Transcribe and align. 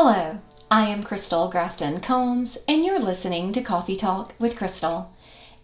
Hello, 0.00 0.38
I 0.70 0.86
am 0.86 1.02
Crystal 1.02 1.48
Grafton 1.48 1.98
Combs, 1.98 2.56
and 2.68 2.84
you're 2.84 3.00
listening 3.00 3.50
to 3.50 3.60
Coffee 3.60 3.96
Talk 3.96 4.32
with 4.38 4.56
Crystal. 4.56 5.10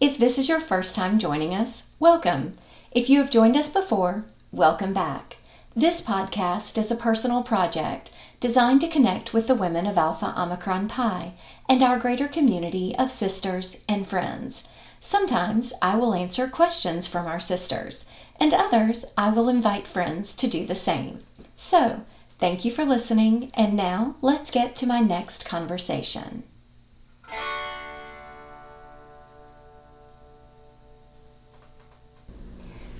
If 0.01 0.17
this 0.17 0.37
is 0.37 0.49
your 0.49 0.59
first 0.59 0.93
time 0.93 1.19
joining 1.19 1.53
us, 1.53 1.83
welcome. 2.01 2.57
If 2.91 3.09
you 3.09 3.21
have 3.21 3.31
joined 3.31 3.55
us 3.55 3.69
before, 3.69 4.25
welcome 4.51 4.93
back. 4.93 5.37
This 5.73 6.01
podcast 6.01 6.77
is 6.77 6.91
a 6.91 6.97
personal 6.97 7.43
project 7.43 8.11
designed 8.41 8.81
to 8.81 8.89
connect 8.89 9.33
with 9.33 9.47
the 9.47 9.55
women 9.55 9.87
of 9.87 9.97
Alpha 9.97 10.33
Omicron 10.37 10.89
Pi 10.89 11.31
and 11.69 11.81
our 11.81 11.97
greater 11.97 12.27
community 12.27 12.93
of 12.99 13.11
sisters 13.11 13.85
and 13.87 14.05
friends. 14.05 14.65
Sometimes 14.99 15.71
I 15.81 15.95
will 15.95 16.13
answer 16.13 16.49
questions 16.49 17.07
from 17.07 17.25
our 17.25 17.39
sisters, 17.39 18.03
and 18.37 18.53
others 18.53 19.05
I 19.17 19.29
will 19.29 19.47
invite 19.47 19.87
friends 19.87 20.35
to 20.35 20.47
do 20.47 20.65
the 20.65 20.75
same. 20.75 21.23
So, 21.55 22.01
thank 22.39 22.65
you 22.65 22.71
for 22.71 22.85
listening, 22.85 23.51
and 23.53 23.75
now 23.75 24.15
let's 24.21 24.51
get 24.51 24.75
to 24.77 24.85
my 24.85 24.99
next 24.99 25.45
conversation. 25.45 26.43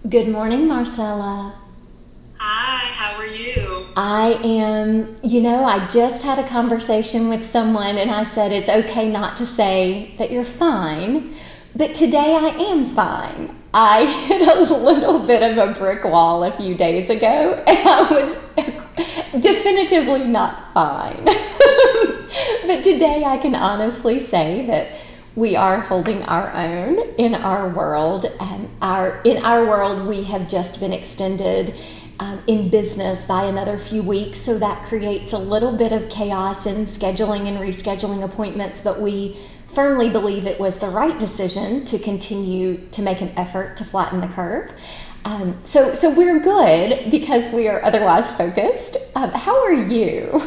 Good 0.07 0.27
morning, 0.27 0.67
Marcela. 0.67 1.55
Hi, 2.37 2.85
how 2.91 3.15
are 3.17 3.25
you? 3.25 3.87
I 3.97 4.39
am, 4.43 5.17
you 5.23 5.41
know, 5.41 5.65
I 5.65 5.87
just 5.87 6.21
had 6.21 6.37
a 6.37 6.47
conversation 6.47 7.27
with 7.27 7.43
someone 7.43 7.97
and 7.97 8.11
I 8.11 8.21
said 8.21 8.51
it's 8.51 8.69
okay 8.69 9.09
not 9.09 9.35
to 9.37 9.47
say 9.47 10.13
that 10.19 10.31
you're 10.31 10.43
fine, 10.43 11.33
but 11.75 11.95
today 11.95 12.35
I 12.35 12.49
am 12.49 12.85
fine. 12.85 13.55
I 13.73 14.05
hit 14.27 14.47
a 14.47 14.75
little 14.75 15.19
bit 15.25 15.41
of 15.41 15.57
a 15.57 15.73
brick 15.73 16.03
wall 16.03 16.43
a 16.43 16.55
few 16.55 16.75
days 16.75 17.09
ago 17.09 17.63
and 17.65 17.89
I 17.89 18.01
was 18.11 18.74
definitively 19.39 20.25
not 20.25 20.73
fine. 20.73 21.25
but 21.25 22.83
today 22.83 23.23
I 23.25 23.37
can 23.41 23.55
honestly 23.55 24.19
say 24.19 24.65
that 24.67 24.97
we 25.35 25.55
are 25.55 25.81
holding 25.81 26.23
our 26.23 26.53
own 26.53 26.97
in 27.17 27.35
our 27.35 27.67
world 27.67 28.25
and 28.39 28.69
our 28.81 29.21
in 29.23 29.43
our 29.43 29.65
world 29.65 30.07
we 30.07 30.23
have 30.23 30.47
just 30.47 30.79
been 30.79 30.93
extended 30.93 31.75
um, 32.19 32.41
in 32.47 32.69
business 32.69 33.25
by 33.25 33.43
another 33.43 33.77
few 33.77 34.01
weeks 34.01 34.39
so 34.39 34.57
that 34.57 34.87
creates 34.87 35.33
a 35.33 35.37
little 35.37 35.75
bit 35.75 35.91
of 35.91 36.07
chaos 36.07 36.65
in 36.65 36.85
scheduling 36.85 37.47
and 37.47 37.57
rescheduling 37.57 38.23
appointments 38.23 38.79
but 38.79 39.01
we 39.01 39.37
firmly 39.73 40.09
believe 40.09 40.45
it 40.45 40.57
was 40.57 40.79
the 40.79 40.87
right 40.87 41.19
decision 41.19 41.83
to 41.83 41.99
continue 41.99 42.77
to 42.91 43.01
make 43.01 43.19
an 43.19 43.33
effort 43.35 43.75
to 43.75 43.83
flatten 43.83 44.21
the 44.21 44.27
curve 44.27 44.71
um, 45.25 45.59
so 45.65 45.93
so 45.93 46.15
we're 46.15 46.39
good 46.39 47.11
because 47.11 47.51
we 47.51 47.67
are 47.67 47.83
otherwise 47.83 48.31
focused 48.31 48.97
um, 49.15 49.31
how 49.31 49.61
are 49.61 49.73
you 49.73 50.41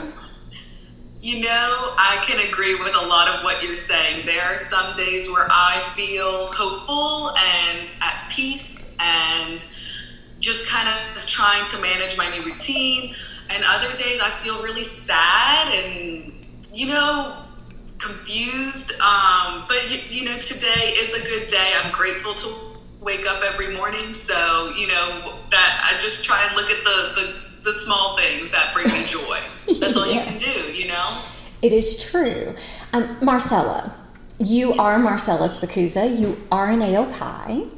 You 1.21 1.41
know, 1.41 1.95
I 1.98 2.23
can 2.29 2.39
agree 2.39 2.77
with 2.77 2.95
a 2.95 3.05
lot 3.05 3.27
of 3.27 3.43
what 3.43 3.61
you're 3.61 3.75
saying. 3.75 4.25
There 4.25 4.41
are 4.41 4.59
some 4.59 4.95
days 4.97 5.29
where 5.29 5.49
I 5.51 5.83
feel 5.97 6.47
hopeful 6.53 7.37
and 7.37 7.89
at 8.01 8.31
peace 8.31 8.95
and 9.01 9.62
just 10.39 10.69
kind 10.69 10.89
of 10.89 11.27
trying 11.27 11.69
to 11.71 11.79
manage 11.81 12.17
my 12.17 12.31
new 12.31 12.45
routine. 12.45 13.17
And 13.51 13.65
other 13.65 13.97
days 13.97 14.21
I 14.23 14.31
feel 14.31 14.62
really 14.62 14.84
sad 14.84 15.75
and, 15.75 16.33
you 16.73 16.87
know, 16.87 17.45
confused. 17.99 18.93
Um, 19.01 19.65
but, 19.67 19.91
you, 19.91 19.99
you 20.09 20.25
know, 20.25 20.39
today 20.39 20.95
is 20.99 21.15
a 21.15 21.21
good 21.27 21.49
day. 21.49 21.75
I'm 21.83 21.91
grateful 21.93 22.37
to 22.37 22.78
wake 23.00 23.27
up 23.27 23.42
every 23.42 23.74
morning. 23.77 24.14
So, 24.14 24.70
you 24.70 24.86
know, 24.86 25.38
that 25.50 25.91
I 25.91 26.00
just 26.00 26.24
try 26.24 26.46
and 26.46 26.56
look 26.56 26.70
at 26.70 26.84
the, 26.84 27.41
the, 27.64 27.72
the 27.72 27.78
small 27.78 28.16
things 28.16 28.50
that 28.50 28.74
bring 28.74 28.88
me 28.88 29.06
joy. 29.06 29.41
That's 29.78 29.96
all 29.96 30.06
yeah. 30.06 30.14
you 30.14 30.20
can 30.24 30.38
do, 30.38 30.72
you 30.72 30.88
know? 30.88 31.22
It 31.62 31.72
is 31.72 32.03
true. 32.03 32.54
Um, 32.92 33.19
Marcela, 33.20 33.94
you 34.38 34.75
are 34.75 34.98
Marcela 34.98 35.48
Spicuzza. 35.48 36.19
You 36.19 36.47
are 36.50 36.70
an 36.70 36.81
AOPI. 36.81 37.75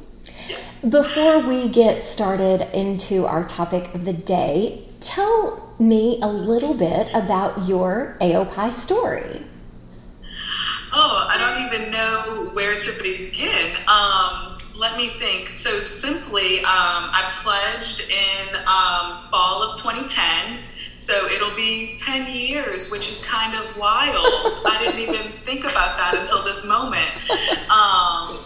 Before 0.87 1.39
we 1.39 1.69
get 1.69 2.03
started 2.03 2.67
into 2.75 3.25
our 3.25 3.43
topic 3.43 3.93
of 3.93 4.05
the 4.05 4.13
day, 4.13 4.87
tell 4.99 5.73
me 5.79 6.19
a 6.21 6.27
little 6.27 6.73
bit 6.73 7.09
about 7.13 7.67
your 7.67 8.17
AOPI 8.19 8.71
story. 8.71 9.43
Oh, 10.93 11.27
I 11.29 11.37
don't 11.37 11.65
even 11.65 11.91
know 11.91 12.49
where 12.53 12.79
to 12.79 13.01
begin. 13.01 13.75
Um, 13.87 14.50
let 14.75 14.97
me 14.97 15.13
think. 15.19 15.55
So 15.55 15.81
simply, 15.81 16.59
um, 16.59 16.65
I 17.13 17.33
pledged 17.43 18.01
in 18.09 18.55
um, 18.55 19.29
fall 19.29 19.63
of 19.63 19.79
2010 19.79 20.59
so 21.01 21.27
it'll 21.31 21.55
be 21.55 21.97
10 21.97 22.31
years, 22.31 22.91
which 22.91 23.09
is 23.09 23.19
kind 23.25 23.55
of 23.55 23.75
wild. 23.75 24.61
I 24.67 24.77
didn't 24.83 24.99
even 25.01 25.31
think 25.43 25.61
about 25.61 25.97
that 25.97 26.15
until 26.15 26.43
this 26.43 26.63
moment. 26.63 27.09
Um, 27.71 28.37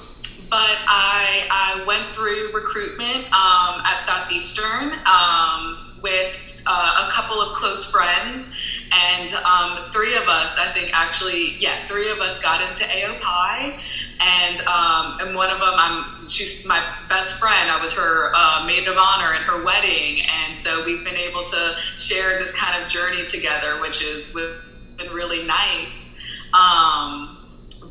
but 0.50 0.78
I, 0.88 1.48
I 1.52 1.84
went 1.86 2.16
through 2.16 2.54
recruitment 2.54 3.26
um, 3.26 3.82
at 3.84 4.06
Southeastern 4.06 4.94
um, 5.06 6.00
with 6.02 6.64
uh, 6.66 7.08
a 7.08 7.12
couple 7.12 7.42
of 7.42 7.58
close 7.58 7.84
friends. 7.84 8.48
And 8.90 9.34
um, 9.34 9.92
three 9.92 10.16
of 10.16 10.30
us, 10.30 10.56
I 10.58 10.72
think 10.72 10.92
actually, 10.94 11.58
yeah, 11.60 11.86
three 11.90 12.10
of 12.10 12.20
us 12.20 12.40
got 12.42 12.62
into 12.62 12.86
AOPI 12.86 13.82
and 14.22 14.62
um, 14.62 15.20
and 15.20 15.36
one 15.36 15.50
of 15.50 15.60
them, 15.60 15.74
I'm 15.76 16.05
she's 16.36 16.66
my 16.66 16.96
best 17.08 17.40
friend. 17.40 17.72
I 17.72 17.82
was 17.82 17.94
her 17.94 18.36
uh, 18.36 18.66
maid 18.66 18.88
of 18.88 18.98
honor 18.98 19.34
at 19.34 19.44
her 19.44 19.64
wedding, 19.64 20.22
and 20.22 20.58
so 20.58 20.86
we've 20.86 21.04
been 21.04 21.16
able 21.16 21.46
to 21.46 21.78
share 21.98 22.38
this 22.44 22.54
kind 22.54 22.84
of 22.84 22.90
journey 22.90 23.26
together, 23.26 23.80
which 23.80 24.04
is 24.04 24.32
been 24.34 25.12
really 25.12 25.44
nice. 25.44 26.16
Um, 26.54 27.38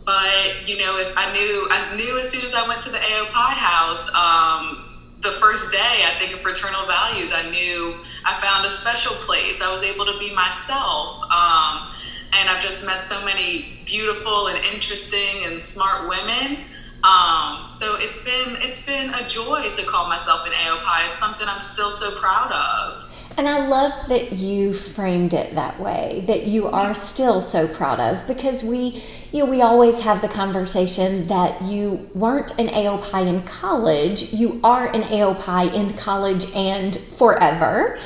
but 0.05 0.69
you 0.69 0.79
know, 0.79 0.97
as 0.97 1.13
I 1.17 1.33
knew, 1.33 1.69
I 1.71 1.97
knew 1.97 2.19
as 2.19 2.31
soon 2.31 2.45
as 2.45 2.55
I 2.55 2.69
went 2.69 2.83
to 2.83 2.91
the 2.91 2.99
AOPI 2.99 3.53
house. 3.55 4.09
Um, 4.15 4.91
the 5.23 5.33
first 5.41 5.73
day, 5.73 6.05
I 6.05 6.19
think 6.19 6.35
of 6.35 6.43
fraternal 6.43 6.87
values, 6.87 7.33
I 7.33 7.49
knew 7.49 7.97
I 8.27 8.39
found 8.43 8.67
a 8.67 8.71
special 8.71 9.15
place. 9.25 9.63
I 9.63 9.73
was 9.73 9.83
able 9.83 10.05
to 10.05 10.19
be 10.19 10.35
myself. 10.35 11.23
Um, 11.33 11.95
and 12.35 12.51
I've 12.51 12.63
just 12.63 12.85
met 12.85 13.07
so 13.07 13.25
many 13.25 13.81
beautiful 13.87 14.49
and 14.49 14.59
interesting 14.59 15.45
and 15.45 15.63
smart 15.63 16.11
women. 16.11 16.65
Um, 17.05 17.71
so 17.79 17.97
it's 17.97 18.25
been 18.25 18.57
it's 18.63 18.85
been 18.85 19.13
a 19.13 19.29
joy 19.29 19.71
to 19.75 19.83
call 19.85 20.09
myself 20.09 20.47
an 20.47 20.53
AOPI. 20.53 21.11
It's 21.11 21.19
something 21.19 21.47
I'm 21.47 21.61
still 21.61 21.91
so 21.91 22.11
proud 22.19 22.51
of. 22.51 23.11
And 23.37 23.49
I 23.49 23.67
love 23.67 24.09
that 24.09 24.33
you 24.33 24.73
framed 24.73 25.35
it 25.35 25.55
that 25.57 25.81
way, 25.81 26.25
that 26.29 26.47
you 26.47 26.69
are 26.69 26.95
still 26.95 27.43
so 27.43 27.67
proud 27.67 27.99
of, 27.99 28.27
because 28.29 28.63
we, 28.63 29.03
you 29.33 29.41
know, 29.45 29.51
we 29.51 29.61
always 29.61 30.01
have 30.03 30.23
the 30.23 30.29
conversation 30.29 31.27
that 31.27 31.63
you 31.63 32.09
weren't 32.15 32.53
an 32.61 32.69
AOPI 32.69 33.27
in 33.27 33.43
college, 33.43 34.33
you 34.33 34.61
are 34.63 34.87
an 34.87 35.03
AOPI 35.03 35.75
in 35.75 35.95
college 35.95 36.47
and 36.55 36.97
forever. 36.97 37.99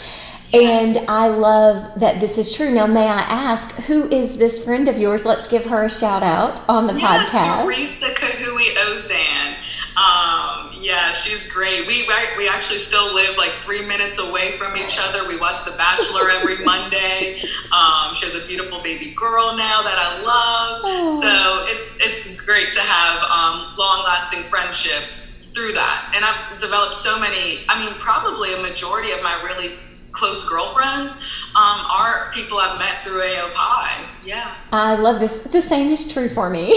And 0.53 0.97
I 1.09 1.29
love 1.29 2.01
that 2.01 2.21
this 2.21 2.39
is 2.39 2.53
true. 2.53 2.71
Now, 2.71 2.87
may 2.87 3.07
I 3.07 3.21
ask, 3.21 3.71
who 3.83 4.09
is 4.09 4.39
this 4.39 4.65
friend 4.65 4.89
of 4.89 4.99
yours? 4.99 5.27
Let's 5.27 5.47
give 5.47 5.67
her 5.67 5.83
a 5.85 5.91
shout 5.91 6.23
out 6.23 6.67
on 6.71 6.87
the 6.87 6.95
yeah, 6.95 7.27
podcast. 7.27 7.65
Teresa 7.65 8.15
Kahui 8.15 8.75
Ozan. 8.75 9.59
Um, 9.95 10.83
yeah, 10.83 11.13
she's 11.28 11.47
great. 11.47 11.87
We 11.87 12.09
we 12.37 12.49
actually 12.49 12.78
still 12.78 13.15
live 13.15 13.37
like 13.37 13.53
three 13.62 13.84
minutes 13.84 14.19
away 14.19 14.56
from 14.56 14.77
each 14.77 14.99
other. 14.99 15.27
We 15.28 15.37
watch 15.37 15.65
The 15.65 15.72
Bachelor 15.72 16.31
every 16.31 16.59
Monday. 16.65 17.43
Um, 17.72 18.15
she 18.15 18.27
has 18.27 18.34
a 18.34 18.47
beautiful 18.47 18.83
baby 18.83 19.15
girl 19.15 19.56
now 19.56 19.83
that 19.83 19.99
I 19.99 20.22
love. 20.22 20.81
Oh. 20.84 21.21
So 21.21 21.67
it's 21.67 21.97
it's 22.00 22.41
great 22.41 22.72
to 22.72 22.81
have 22.81 23.22
um, 23.25 23.77
long 23.77 24.05
lasting 24.05 24.44
friendships 24.44 25.47
through 25.55 25.72
that. 25.72 26.12
And 26.15 26.25
I've 26.25 26.59
developed 26.59 26.97
so 26.97 27.19
many. 27.19 27.65
I 27.69 27.85
mean, 27.85 27.99
probably 28.00 28.55
a 28.55 28.61
majority 28.61 29.12
of 29.12 29.23
my 29.23 29.43
really 29.43 29.75
close 30.12 30.49
girlfriends 30.49 31.12
um, 31.55 31.81
are 31.87 32.31
people 32.32 32.58
I've 32.58 32.79
met 32.79 33.05
through 33.05 33.20
AOPI. 33.20 34.06
Yeah. 34.25 34.56
I 34.73 34.94
love 34.94 35.20
this. 35.20 35.41
The 35.41 35.62
same 35.62 35.91
is 35.93 36.11
true 36.11 36.29
for 36.29 36.50
me. 36.50 36.75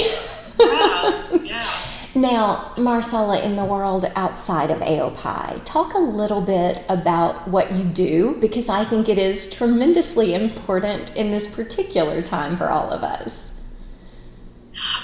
yeah. 0.59 1.27
Yeah. 1.43 1.90
Now, 2.13 2.73
Marcela, 2.77 3.39
in 3.39 3.55
the 3.55 3.63
world 3.63 4.11
outside 4.17 4.69
of 4.69 4.79
AOPI, 4.79 5.61
talk 5.63 5.93
a 5.93 5.99
little 5.99 6.41
bit 6.41 6.83
about 6.89 7.47
what 7.47 7.71
you 7.71 7.85
do 7.85 8.35
because 8.41 8.67
I 8.67 8.83
think 8.83 9.07
it 9.07 9.17
is 9.17 9.49
tremendously 9.49 10.33
important 10.33 11.15
in 11.15 11.31
this 11.31 11.47
particular 11.47 12.21
time 12.21 12.57
for 12.57 12.69
all 12.69 12.89
of 12.89 13.01
us. 13.03 13.50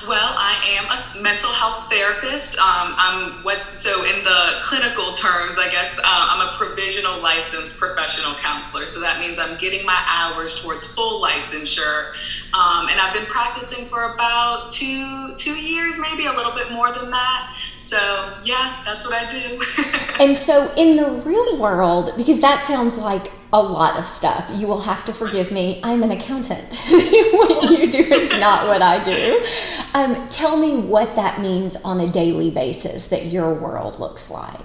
Well, 0.08 0.34
I 0.38 0.64
am 0.66 1.20
a 1.20 1.22
mental 1.22 1.52
health 1.52 1.90
therapist. 1.90 2.58
Um, 2.58 2.96
I'm 2.98 3.44
what 3.44 3.76
so 3.76 4.06
in 4.06 4.24
the 4.24 4.62
clinical 4.64 5.14
terms, 5.14 5.58
I 5.58 5.70
guess 5.70 5.98
uh, 6.00 6.02
I'm 6.06 6.48
a 6.48 6.58
provisional 6.58 7.22
licensed 7.22 7.78
professional 7.78 8.36
counselor. 8.36 8.86
So 8.86 9.02
that 9.02 9.20
means 9.20 9.38
I'm 9.40 9.58
getting 9.58 9.86
my 9.86 10.02
hours 10.08 10.62
towards 10.62 10.86
full 10.86 11.22
licensure, 11.22 12.14
um, 12.54 12.88
and 12.88 13.02
I've 13.02 13.14
been 13.14 13.26
practicing 13.26 13.86
for 13.88 14.14
about 14.14 14.72
two 14.72 15.36
two 15.36 15.56
years, 15.56 15.98
maybe 16.00 16.26
a 16.26 16.34
little 16.34 16.54
bit 16.54 16.72
more 16.72 16.94
than 16.94 17.12
that. 17.12 17.58
So 17.80 18.38
yeah, 18.46 18.82
that's 18.86 19.06
what 19.06 19.14
I 19.14 19.30
do. 19.30 19.62
and 20.24 20.38
so 20.38 20.74
in 20.78 20.96
the 20.96 21.10
real 21.10 21.58
world, 21.58 22.14
because 22.16 22.40
that 22.40 22.66
sounds 22.66 22.98
like 22.98 23.32
a 23.54 23.62
lot 23.62 23.98
of 23.98 24.06
stuff, 24.08 24.50
you 24.54 24.68
will 24.68 24.82
have 24.82 25.06
to 25.06 25.14
forgive 25.14 25.52
me. 25.52 25.80
I'm 25.84 26.04
an 26.04 26.12
accountant. 26.12 26.76
what 26.90 27.72
you 27.72 27.90
do 27.90 28.00
is 28.00 28.30
not 28.40 28.68
what 28.68 28.82
I 28.82 29.04
do. 29.04 29.46
Um, 29.94 30.28
tell 30.28 30.58
me 30.58 30.76
what 30.76 31.16
that 31.16 31.42
means 31.42 31.76
on 31.78 32.00
a 32.02 32.10
daily 32.10 32.50
basis 32.50 33.08
that 33.08 33.28
your 33.28 33.54
world 33.54 34.00
looks 34.00 34.30
like. 34.30 34.60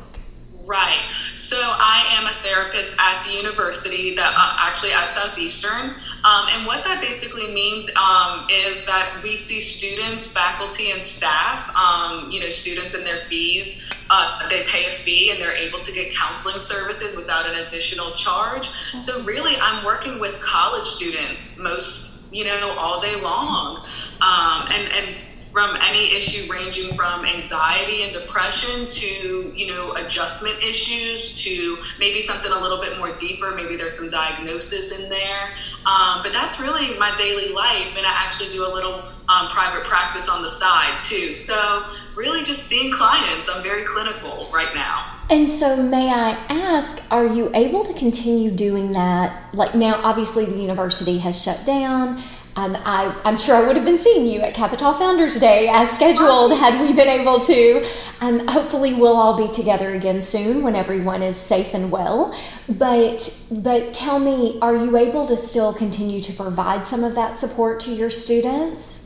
Right. 0.65 1.01
So 1.35 1.59
I 1.61 2.07
am 2.13 2.27
a 2.27 2.43
therapist 2.43 2.97
at 2.99 3.25
the 3.25 3.33
university 3.33 4.17
that 4.17 4.35
uh, 4.35 4.57
actually 4.59 4.93
at 4.93 5.13
Southeastern. 5.13 5.95
Um, 6.25 6.47
and 6.49 6.67
what 6.67 6.83
that 6.85 7.01
basically 7.01 7.53
means 7.53 7.91
um, 7.97 8.47
is 8.49 8.85
that 8.87 9.21
we 9.23 9.37
see 9.37 9.61
students, 9.61 10.27
faculty, 10.27 10.93
and 10.93 11.03
staff, 11.03 11.75
um, 11.77 12.31
you 12.31 12.41
know, 12.41 12.51
students 12.51 12.95
and 12.95 13.05
their 13.05 13.19
fees. 13.27 13.83
Uh, 14.15 14.47
they 14.51 14.63
pay 14.65 14.93
a 14.93 14.95
fee 15.05 15.31
and 15.31 15.41
they're 15.41 15.57
able 15.57 15.81
to 15.81 15.91
get 15.91 16.15
counseling 16.15 16.61
services 16.61 17.17
without 17.17 17.49
an 17.49 17.55
additional 17.65 18.11
charge. 18.13 18.69
So 19.01 19.23
really, 19.23 19.57
I'm 19.57 19.87
working 19.87 20.21
with 20.21 20.39
college 20.39 20.87
students 20.87 21.59
most, 21.59 22.31
you 22.31 22.45
know, 22.45 22.77
all 22.77 23.01
day 23.01 23.17
long. 23.19 23.79
Um, 24.21 24.69
and, 24.71 24.93
and 24.93 25.17
from 25.53 25.77
any 25.77 26.17
issue 26.17 26.51
ranging 26.51 26.97
from 26.97 27.25
anxiety 27.25 28.03
and 28.03 28.13
depression 28.13 28.89
to 28.89 29.53
you 29.55 29.67
know 29.67 29.93
adjustment 29.97 30.63
issues 30.63 31.43
to 31.45 31.79
maybe 31.99 32.21
something 32.21 32.51
a 32.51 32.59
little 32.59 32.81
bit 32.81 32.99
more 32.99 33.15
deeper. 33.17 33.55
Maybe 33.55 33.77
there's 33.77 33.97
some 33.97 34.11
diagnosis 34.11 34.99
in 34.99 35.09
there. 35.11 35.55
Um, 35.85 36.23
but 36.23 36.33
that's 36.33 36.59
really 36.59 36.97
my 36.99 37.15
daily 37.17 37.49
life 37.49 37.95
and 37.97 38.07
i 38.07 38.11
actually 38.11 38.51
do 38.51 38.65
a 38.65 38.73
little 38.73 39.03
um, 39.29 39.49
private 39.49 39.85
practice 39.85 40.29
on 40.29 40.43
the 40.43 40.51
side 40.51 41.03
too. 41.05 41.37
So 41.37 41.85
really 42.15 42.45
just 42.45 42.63
seeing 42.65 42.93
clients. 42.93 43.49
I'm 43.49 43.63
very 43.63 43.85
clinical 43.85 44.49
right 44.53 44.75
now. 44.75 45.19
And 45.31 45.51
so, 45.51 45.83
may 45.83 46.11
I 46.11 46.33
ask, 46.51 47.03
are 47.11 47.27
you 47.27 47.51
able 47.55 47.87
to 47.87 47.95
continue 47.95 48.51
doing 48.51 48.93
that? 48.93 49.55
Like 49.55 49.75
now, 49.75 50.01
obviously, 50.03 50.45
the 50.45 50.61
university 50.61 51.19
has 51.19 51.41
shut 51.41 51.65
down. 51.65 52.23
Um, 52.55 52.77
I, 52.85 53.19
am 53.25 53.39
sure 53.39 53.57
I 53.57 53.67
would 53.67 53.77
have 53.77 53.85
been 53.85 53.99
seeing 53.99 54.27
you 54.27 54.41
at 54.41 54.53
Capitol 54.53 54.93
Founders 54.93 55.41
Day 55.41 55.69
as 55.69 55.91
scheduled 55.91 56.53
had 56.53 56.81
we 56.83 56.93
been 56.93 57.09
able 57.09 57.41
to. 57.41 57.89
Um, 58.21 58.47
hopefully, 58.47 58.93
we'll 58.93 59.17
all 59.17 59.37
be 59.37 59.51
together 59.53 59.95
again 59.95 60.21
soon 60.21 60.63
when 60.63 60.77
everyone 60.77 61.23
is 61.23 61.37
safe 61.37 61.73
and 61.73 61.91
well. 61.91 62.39
But 62.69 63.35
but 63.51 63.95
tell 63.95 64.19
me, 64.19 64.59
are 64.61 64.77
you 64.77 64.97
able 64.99 65.27
to 65.29 65.37
still 65.37 65.73
continue 65.73 66.21
to 66.21 66.33
provide 66.33 66.87
some 66.87 67.05
of 67.05 67.15
that 67.15 67.39
support 67.39 67.81
to 67.81 67.91
your 67.91 68.11
students? 68.11 69.03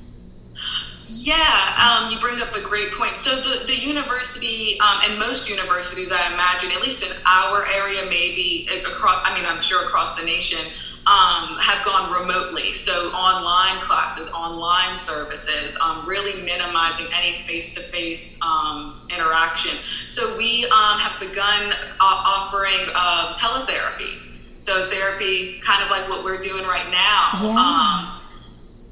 Yeah, 1.08 2.02
um, 2.04 2.12
you 2.12 2.20
bring 2.20 2.40
up 2.40 2.54
a 2.54 2.60
great 2.60 2.92
point. 2.92 3.16
So 3.16 3.36
the, 3.36 3.64
the 3.64 3.74
university 3.76 4.78
um, 4.80 5.00
and 5.04 5.18
most 5.18 5.48
universities, 5.48 6.10
I 6.12 6.32
imagine, 6.32 6.72
at 6.72 6.80
least 6.80 7.04
in 7.04 7.10
our 7.24 7.66
area, 7.66 8.06
maybe 8.08 8.68
across, 8.84 9.22
I 9.24 9.34
mean, 9.34 9.46
I'm 9.46 9.62
sure 9.62 9.84
across 9.84 10.18
the 10.18 10.24
nation, 10.24 10.58
um, 11.06 11.58
have 11.58 11.84
gone 11.84 12.12
remotely. 12.12 12.74
So 12.74 13.10
online 13.12 13.80
classes, 13.82 14.28
online 14.30 14.96
services, 14.96 15.76
um, 15.80 16.06
really 16.06 16.42
minimizing 16.42 17.06
any 17.14 17.38
face-to-face 17.46 18.40
um, 18.42 19.06
interaction. 19.08 19.76
So 20.08 20.36
we 20.36 20.64
um, 20.64 20.98
have 20.98 21.20
begun 21.20 21.72
uh, 21.72 21.94
offering 22.00 22.90
uh, 22.94 23.36
teletherapy. 23.36 24.18
So 24.56 24.90
therapy, 24.90 25.60
kind 25.60 25.84
of 25.84 25.90
like 25.90 26.08
what 26.08 26.24
we're 26.24 26.40
doing 26.40 26.64
right 26.66 26.90
now. 26.90 27.30
Yeah. 27.40 27.50
Um, 27.50 28.12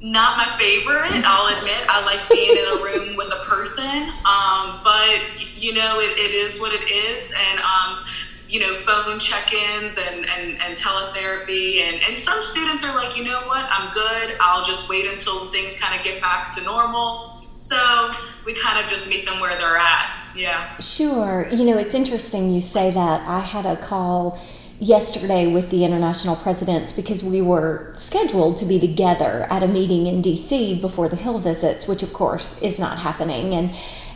not 0.01 0.37
my 0.37 0.57
favorite, 0.59 1.25
I'll 1.25 1.57
admit. 1.57 1.81
I 1.89 2.05
like 2.05 2.29
being 2.29 2.57
in 2.57 2.79
a 2.79 2.85
room 2.85 3.17
with 3.17 3.33
a 3.33 3.43
person, 3.45 4.11
um, 4.27 4.81
but 4.85 5.41
you 5.57 5.73
know, 5.73 5.99
it, 5.99 6.19
it 6.19 6.35
is 6.35 6.61
what 6.61 6.73
it 6.75 6.91
is. 6.93 7.33
And 7.33 7.59
you 8.49 8.61
know, 8.61 8.75
phone 8.75 9.19
check-ins 9.19 9.97
and, 9.97 10.29
and, 10.29 10.61
and 10.61 10.79
teletherapy. 10.79 11.81
And, 11.81 12.03
and 12.03 12.21
some 12.21 12.43
students 12.43 12.85
are 12.85 12.95
like, 12.95 13.17
you 13.17 13.25
know 13.25 13.47
what, 13.47 13.65
I'm 13.71 13.93
good. 13.93 14.37
I'll 14.41 14.65
just 14.65 14.89
wait 14.89 15.07
until 15.07 15.51
things 15.51 15.79
kind 15.79 15.99
of 15.99 16.05
get 16.05 16.21
back 16.21 16.55
to 16.57 16.63
normal. 16.63 17.41
So 17.57 18.13
we 18.45 18.55
kind 18.55 18.85
of 18.85 18.91
just 18.91 19.09
meet 19.09 19.25
them 19.25 19.41
where 19.41 19.57
they're 19.57 19.79
at. 19.79 20.23
Yeah. 20.37 20.77
Sure. 20.79 21.49
You 21.51 21.65
know, 21.65 21.79
it's 21.79 21.95
interesting 21.95 22.51
you 22.51 22.61
say 22.61 22.91
that. 22.91 23.27
I 23.27 23.41
had 23.41 23.65
a 23.65 23.77
call 23.77 24.39
yesterday 24.81 25.51
with 25.53 25.71
the 25.71 25.85
international 25.85 26.37
presidents 26.37 26.93
because 26.93 27.23
we 27.23 27.41
were 27.41 27.93
scheduled 27.97 28.57
to 28.59 28.65
be 28.65 28.79
together 28.79 29.47
at 29.49 29.63
a 29.63 29.69
meeting 29.69 30.07
in 30.07 30.21
DC 30.21 30.81
before 30.81 31.09
the 31.09 31.17
Hill 31.17 31.39
visits, 31.39 31.87
which 31.87 32.03
of 32.03 32.13
course 32.13 32.61
is 32.61 32.79
not 32.79 32.99
happening. 32.99 33.55
And 33.55 33.75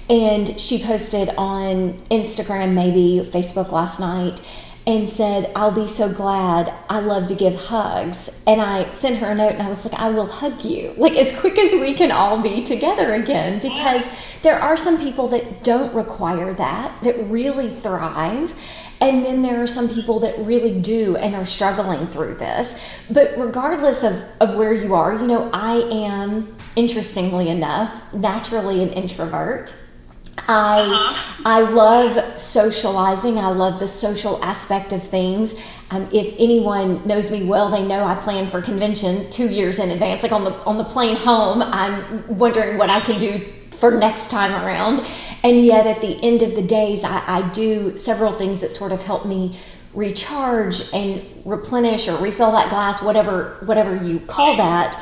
and 0.08 0.60
she 0.60 0.82
posted 0.82 1.30
on 1.36 1.94
Instagram, 2.10 2.72
maybe 2.72 3.24
Facebook 3.30 3.70
last 3.70 4.00
night, 4.00 4.40
and 4.86 5.06
said, 5.06 5.52
I'll 5.54 5.70
be 5.70 5.86
so 5.86 6.10
glad. 6.10 6.72
I 6.88 7.00
love 7.00 7.26
to 7.26 7.34
give 7.34 7.54
hugs. 7.66 8.30
And 8.46 8.58
I 8.58 8.90
sent 8.94 9.18
her 9.18 9.26
a 9.26 9.34
note 9.34 9.52
and 9.52 9.62
I 9.62 9.68
was 9.68 9.84
like, 9.84 9.92
I 9.92 10.08
will 10.08 10.26
hug 10.26 10.64
you, 10.64 10.94
like 10.96 11.12
as 11.12 11.38
quick 11.38 11.58
as 11.58 11.72
we 11.72 11.92
can 11.92 12.10
all 12.10 12.40
be 12.40 12.64
together 12.64 13.12
again, 13.12 13.60
because 13.60 14.08
there 14.40 14.58
are 14.58 14.78
some 14.78 14.98
people 14.98 15.28
that 15.28 15.62
don't 15.62 15.94
require 15.94 16.54
that, 16.54 17.02
that 17.02 17.22
really 17.28 17.68
thrive. 17.68 18.54
And 19.00 19.24
then 19.24 19.42
there 19.42 19.62
are 19.62 19.66
some 19.66 19.90
people 19.90 20.20
that 20.20 20.38
really 20.38 20.80
do 20.80 21.16
and 21.16 21.36
are 21.36 21.44
struggling 21.44 22.06
through 22.06 22.36
this. 22.36 22.80
But 23.10 23.36
regardless 23.36 24.02
of, 24.02 24.24
of 24.40 24.54
where 24.54 24.72
you 24.72 24.94
are, 24.94 25.12
you 25.12 25.26
know, 25.26 25.50
I 25.52 25.74
am, 25.74 26.56
interestingly 26.76 27.48
enough, 27.48 28.02
naturally 28.14 28.82
an 28.82 28.88
introvert. 28.94 29.74
I 30.48 30.80
uh-huh. 30.80 31.42
I 31.44 31.60
love 31.60 32.38
socializing. 32.38 33.38
I 33.38 33.48
love 33.48 33.80
the 33.80 33.88
social 33.88 34.42
aspect 34.42 34.92
of 34.92 35.06
things. 35.06 35.54
Um, 35.90 36.08
if 36.12 36.34
anyone 36.38 37.06
knows 37.06 37.30
me 37.30 37.44
well, 37.44 37.70
they 37.70 37.86
know 37.86 38.04
I 38.04 38.14
plan 38.14 38.46
for 38.46 38.62
convention 38.62 39.30
two 39.30 39.48
years 39.48 39.78
in 39.78 39.90
advance. 39.90 40.22
Like 40.22 40.32
on 40.32 40.44
the 40.44 40.52
on 40.64 40.78
the 40.78 40.84
plane 40.84 41.16
home, 41.16 41.62
I'm 41.62 42.36
wondering 42.38 42.78
what 42.78 42.88
I 42.88 43.00
can 43.00 43.20
do 43.20 43.46
for 43.72 43.90
next 43.92 44.30
time 44.30 44.52
around. 44.52 45.06
And 45.44 45.64
yet, 45.64 45.86
at 45.86 46.00
the 46.00 46.18
end 46.22 46.42
of 46.42 46.56
the 46.56 46.62
days, 46.62 47.04
I, 47.04 47.22
I 47.26 47.48
do 47.50 47.96
several 47.96 48.32
things 48.32 48.60
that 48.62 48.72
sort 48.72 48.90
of 48.90 49.02
help 49.02 49.26
me 49.26 49.58
recharge 49.94 50.92
and 50.92 51.24
replenish 51.44 52.08
or 52.08 52.16
refill 52.16 52.52
that 52.52 52.70
glass, 52.70 53.02
whatever 53.02 53.58
whatever 53.66 54.02
you 54.02 54.20
call 54.20 54.56
that. 54.56 54.98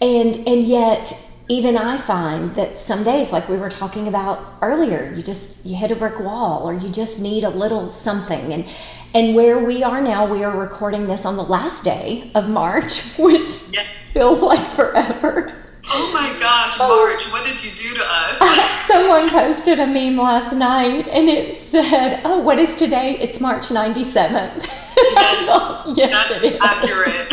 And 0.00 0.36
and 0.46 0.64
yet 0.64 1.12
even 1.48 1.76
I 1.76 1.98
find 1.98 2.54
that 2.54 2.78
some 2.78 3.04
days, 3.04 3.32
like 3.32 3.48
we 3.48 3.56
were 3.56 3.68
talking 3.68 4.08
about 4.08 4.56
earlier, 4.62 5.12
you 5.14 5.22
just 5.22 5.64
you 5.64 5.76
hit 5.76 5.90
a 5.90 5.96
brick 5.96 6.18
wall 6.18 6.68
or 6.68 6.72
you 6.72 6.88
just 6.88 7.20
need 7.20 7.44
a 7.44 7.50
little 7.50 7.90
something. 7.90 8.52
And 8.52 8.66
and 9.12 9.34
where 9.34 9.58
we 9.58 9.82
are 9.82 10.00
now, 10.00 10.26
we 10.26 10.42
are 10.42 10.56
recording 10.56 11.06
this 11.06 11.24
on 11.24 11.36
the 11.36 11.44
last 11.44 11.84
day 11.84 12.30
of 12.34 12.48
March, 12.48 13.00
which 13.18 13.72
yes. 13.72 13.86
feels 14.12 14.42
like 14.42 14.74
forever. 14.74 15.54
Oh 15.86 16.12
my 16.14 16.34
gosh, 16.40 16.76
oh. 16.80 16.88
March, 16.88 17.30
what 17.30 17.44
did 17.44 17.62
you 17.62 17.70
do 17.72 17.94
to 17.94 18.02
us? 18.02 18.86
Someone 18.86 19.28
posted 19.28 19.78
a 19.78 19.86
meme 19.86 20.16
last 20.16 20.54
night 20.54 21.06
and 21.08 21.28
it 21.28 21.56
said, 21.56 22.22
Oh, 22.24 22.38
what 22.38 22.58
is 22.58 22.74
today? 22.74 23.18
It's 23.20 23.40
March 23.40 23.68
97th. 23.68 24.70
Yes, 25.16 25.96
yes 25.96 26.40
That's 26.40 26.56
accurate. 26.60 27.28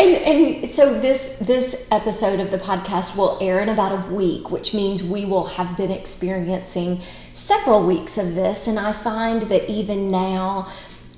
And, 0.00 0.62
and 0.62 0.70
so 0.70 0.98
this 0.98 1.36
this 1.40 1.86
episode 1.90 2.40
of 2.40 2.50
the 2.50 2.56
podcast 2.56 3.16
will 3.16 3.36
air 3.40 3.60
in 3.60 3.68
about 3.68 3.92
a 3.92 4.10
week, 4.10 4.50
which 4.50 4.72
means 4.72 5.02
we 5.02 5.26
will 5.26 5.44
have 5.44 5.76
been 5.76 5.90
experiencing 5.90 7.02
several 7.34 7.82
weeks 7.82 8.16
of 8.16 8.34
this. 8.34 8.66
And 8.66 8.78
I 8.78 8.92
find 8.92 9.42
that 9.42 9.70
even 9.70 10.10
now, 10.10 10.72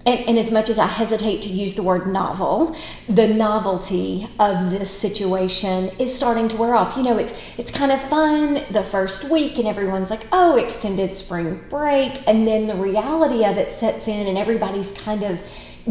and, 0.05 0.19
and, 0.27 0.37
as 0.37 0.51
much 0.51 0.69
as 0.69 0.81
I 0.81 0.87
hesitate 0.87 1.43
to 1.43 1.49
use 1.49 1.77
the 1.77 1.83
word 1.85 2.09
novel, 2.09 2.77
the 3.09 3.29
novelty 3.29 4.29
of 4.41 4.71
this 4.71 4.91
situation 4.91 5.91
is 6.01 6.13
starting 6.13 6.49
to 6.49 6.57
wear 6.57 6.75
off. 6.75 6.97
You 6.97 7.05
know, 7.05 7.19
it's 7.19 7.35
it's 7.57 7.71
kind 7.71 7.93
of 7.93 8.01
fun 8.01 8.65
the 8.73 8.83
first 8.83 9.31
week, 9.31 9.59
and 9.59 9.69
everyone's 9.69 10.11
like, 10.11 10.27
"Oh, 10.33 10.57
extended 10.57 11.17
spring 11.17 11.63
break," 11.71 12.21
and 12.27 12.49
then 12.49 12.67
the 12.67 12.75
reality 12.75 13.45
of 13.45 13.57
it 13.59 13.73
sets 13.73 14.09
in, 14.09 14.27
and 14.27 14.37
everybody's 14.37 14.91
kind 14.91 15.23
of 15.23 15.41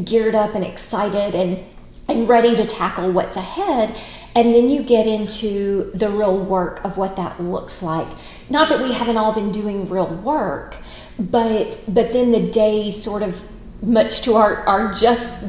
geared 0.03 0.35
up 0.35 0.55
and 0.55 0.63
excited 0.63 1.35
and 1.35 1.65
and 2.15 2.27
ready 2.27 2.55
to 2.55 2.65
tackle 2.65 3.11
what's 3.11 3.35
ahead. 3.35 3.97
And 4.33 4.55
then 4.55 4.69
you 4.69 4.83
get 4.83 5.07
into 5.07 5.91
the 5.93 6.09
real 6.09 6.37
work 6.37 6.83
of 6.85 6.97
what 6.97 7.15
that 7.17 7.41
looks 7.41 7.81
like. 7.83 8.07
Not 8.49 8.69
that 8.69 8.81
we 8.81 8.93
haven't 8.93 9.17
all 9.17 9.33
been 9.33 9.51
doing 9.51 9.89
real 9.89 10.07
work, 10.07 10.75
but 11.19 11.83
but 11.87 12.13
then 12.13 12.31
the 12.31 12.41
days 12.41 13.01
sort 13.01 13.23
of 13.23 13.43
much 13.81 14.21
to 14.21 14.35
our, 14.35 14.57
our 14.67 14.93
just 14.93 15.43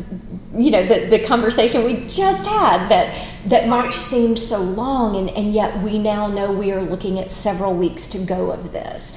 you 0.55 0.71
know 0.71 0.87
the, 0.87 1.07
the 1.07 1.19
conversation 1.19 1.85
we 1.85 2.07
just 2.09 2.47
had 2.47 2.89
that 2.89 3.29
that 3.47 3.69
march 3.69 3.95
seemed 3.95 4.39
so 4.39 4.59
long 4.59 5.17
and, 5.17 5.29
and 5.31 5.53
yet 5.53 5.83
we 5.83 5.99
now 5.99 6.27
know 6.27 6.51
we 6.51 6.73
are 6.73 6.81
looking 6.81 7.19
at 7.19 7.31
several 7.31 7.75
weeks 7.75 8.09
to 8.09 8.19
go 8.19 8.51
of 8.51 8.73
this 8.73 9.17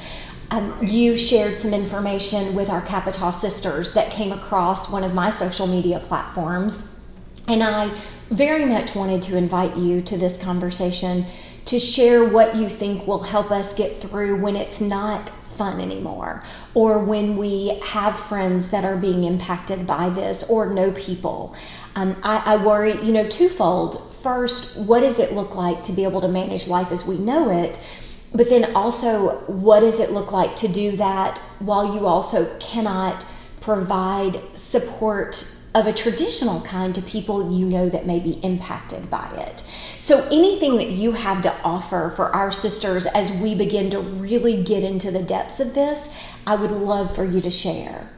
um, 0.51 0.77
you 0.85 1.17
shared 1.17 1.57
some 1.57 1.73
information 1.73 2.53
with 2.53 2.69
our 2.69 2.81
Capitol 2.81 3.31
sisters 3.31 3.93
that 3.93 4.11
came 4.11 4.31
across 4.31 4.89
one 4.89 5.03
of 5.03 5.13
my 5.13 5.29
social 5.29 5.65
media 5.65 5.99
platforms 5.99 6.94
and 7.47 7.63
i 7.63 7.91
very 8.29 8.65
much 8.65 8.95
wanted 8.95 9.21
to 9.21 9.37
invite 9.37 9.77
you 9.77 10.01
to 10.01 10.17
this 10.17 10.41
conversation 10.41 11.25
to 11.65 11.79
share 11.79 12.23
what 12.23 12.55
you 12.55 12.69
think 12.69 13.07
will 13.07 13.23
help 13.23 13.51
us 13.51 13.75
get 13.75 13.99
through 14.01 14.39
when 14.39 14.55
it's 14.55 14.79
not 14.79 15.29
fun 15.29 15.79
anymore, 15.79 16.43
or 16.73 16.99
when 16.99 17.37
we 17.37 17.79
have 17.83 18.19
friends 18.19 18.71
that 18.71 18.83
are 18.83 18.97
being 18.97 19.23
impacted 19.23 19.87
by 19.87 20.09
this, 20.09 20.43
or 20.43 20.73
know 20.73 20.91
people. 20.91 21.55
Um, 21.95 22.17
I, 22.23 22.37
I 22.53 22.55
worry, 22.57 23.01
you 23.03 23.11
know, 23.11 23.27
twofold. 23.27 24.13
First, 24.21 24.77
what 24.77 24.99
does 24.99 25.19
it 25.19 25.33
look 25.33 25.55
like 25.55 25.83
to 25.85 25.93
be 25.93 26.03
able 26.03 26.21
to 26.21 26.27
manage 26.27 26.67
life 26.67 26.91
as 26.91 27.05
we 27.05 27.17
know 27.17 27.49
it? 27.51 27.79
But 28.33 28.49
then 28.49 28.75
also, 28.75 29.37
what 29.47 29.79
does 29.79 29.99
it 29.99 30.11
look 30.11 30.31
like 30.31 30.55
to 30.57 30.67
do 30.67 30.97
that 30.97 31.39
while 31.59 31.95
you 31.95 32.05
also 32.05 32.57
cannot 32.59 33.23
provide 33.61 34.41
support 34.53 35.54
of 35.75 35.85
a 35.85 35.93
traditional 35.93 36.61
kind 36.61 36.95
to 36.95 37.01
people 37.01 37.51
you 37.51 37.65
know 37.65 37.89
that 37.89 38.07
may 38.07 38.19
be 38.19 38.39
impacted 38.41 39.09
by 39.09 39.29
it. 39.35 39.61
So, 39.99 40.25
anything 40.27 40.77
that 40.77 40.91
you 40.91 41.11
have 41.11 41.41
to 41.43 41.53
offer 41.63 42.13
for 42.15 42.33
our 42.33 42.51
sisters 42.51 43.05
as 43.07 43.29
we 43.31 43.53
begin 43.53 43.89
to 43.91 43.99
really 43.99 44.63
get 44.63 44.83
into 44.83 45.11
the 45.11 45.21
depths 45.21 45.59
of 45.59 45.75
this, 45.75 46.09
I 46.47 46.55
would 46.55 46.71
love 46.71 47.13
for 47.13 47.25
you 47.25 47.41
to 47.41 47.49
share. 47.51 48.09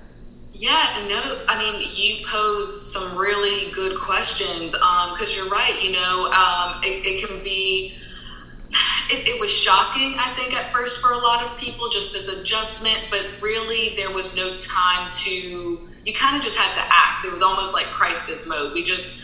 Yeah, 0.54 1.06
no, 1.08 1.46
I 1.48 1.60
mean, 1.60 1.92
you 1.96 2.26
pose 2.26 2.92
some 2.92 3.18
really 3.18 3.72
good 3.72 4.00
questions 4.00 4.72
because 4.72 5.30
um, 5.30 5.36
you're 5.36 5.50
right. 5.50 5.82
You 5.84 5.92
know, 5.92 6.32
um, 6.32 6.84
it, 6.84 7.06
it, 7.06 7.28
can 7.28 7.44
be. 7.44 7.96
It, 9.10 9.26
it, 9.26 9.40
was 9.40 9.50
shocking, 9.50 10.16
I 10.18 10.36
think, 10.36 10.54
at 10.54 10.74
first 10.74 11.00
for 11.00 11.14
a 11.14 11.18
lot 11.18 11.46
of 11.46 11.58
people, 11.58 11.90
just 11.90 12.12
this 12.12 12.28
adjustment, 12.28 13.00
but 13.10 13.26
really 13.42 13.96
there 13.96 14.12
was 14.12 14.36
no 14.36 14.58
time 14.58 15.14
to 15.24 15.88
you 16.08 16.14
kind 16.14 16.38
of 16.38 16.42
just 16.42 16.56
had 16.56 16.74
to 16.74 16.82
act. 16.82 17.26
It 17.26 17.34
was 17.34 17.42
almost 17.42 17.74
like 17.74 17.86
crisis 17.88 18.48
mode. 18.48 18.74
We 18.74 18.82
just 18.82 19.22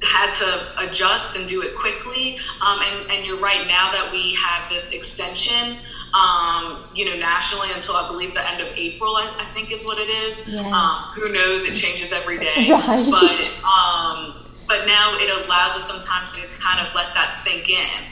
had 0.00 0.32
to 0.34 0.88
adjust 0.88 1.36
and 1.36 1.48
do 1.48 1.62
it 1.62 1.76
quickly. 1.76 2.38
Um, 2.60 2.80
and, 2.82 3.10
and 3.10 3.26
you're 3.26 3.40
right, 3.40 3.66
now 3.66 3.90
that 3.90 4.12
we 4.12 4.34
have 4.34 4.70
this 4.70 4.92
extension, 4.92 5.78
um, 6.12 6.84
you 6.94 7.04
know, 7.04 7.16
nationally 7.16 7.72
until 7.72 7.96
I 7.96 8.06
believe 8.06 8.32
the 8.34 8.48
end 8.48 8.60
of 8.60 8.68
April, 8.76 9.16
I, 9.16 9.34
I 9.40 9.52
think 9.54 9.72
is 9.72 9.84
what 9.84 9.98
it 9.98 10.08
is. 10.08 10.38
Yes. 10.46 10.72
Um, 10.72 11.12
who 11.14 11.32
knows? 11.32 11.64
It 11.64 11.74
changes 11.74 12.12
every 12.12 12.38
day. 12.38 12.68
Right. 12.70 13.10
But, 13.10 13.64
um, 13.64 14.46
but 14.68 14.86
now 14.86 15.16
it 15.18 15.30
allows 15.44 15.76
us 15.76 15.88
some 15.88 16.00
time 16.02 16.26
to 16.28 16.46
kind 16.60 16.86
of 16.86 16.94
let 16.94 17.12
that 17.14 17.40
sink 17.42 17.68
in. 17.68 18.04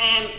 And, 0.00 0.30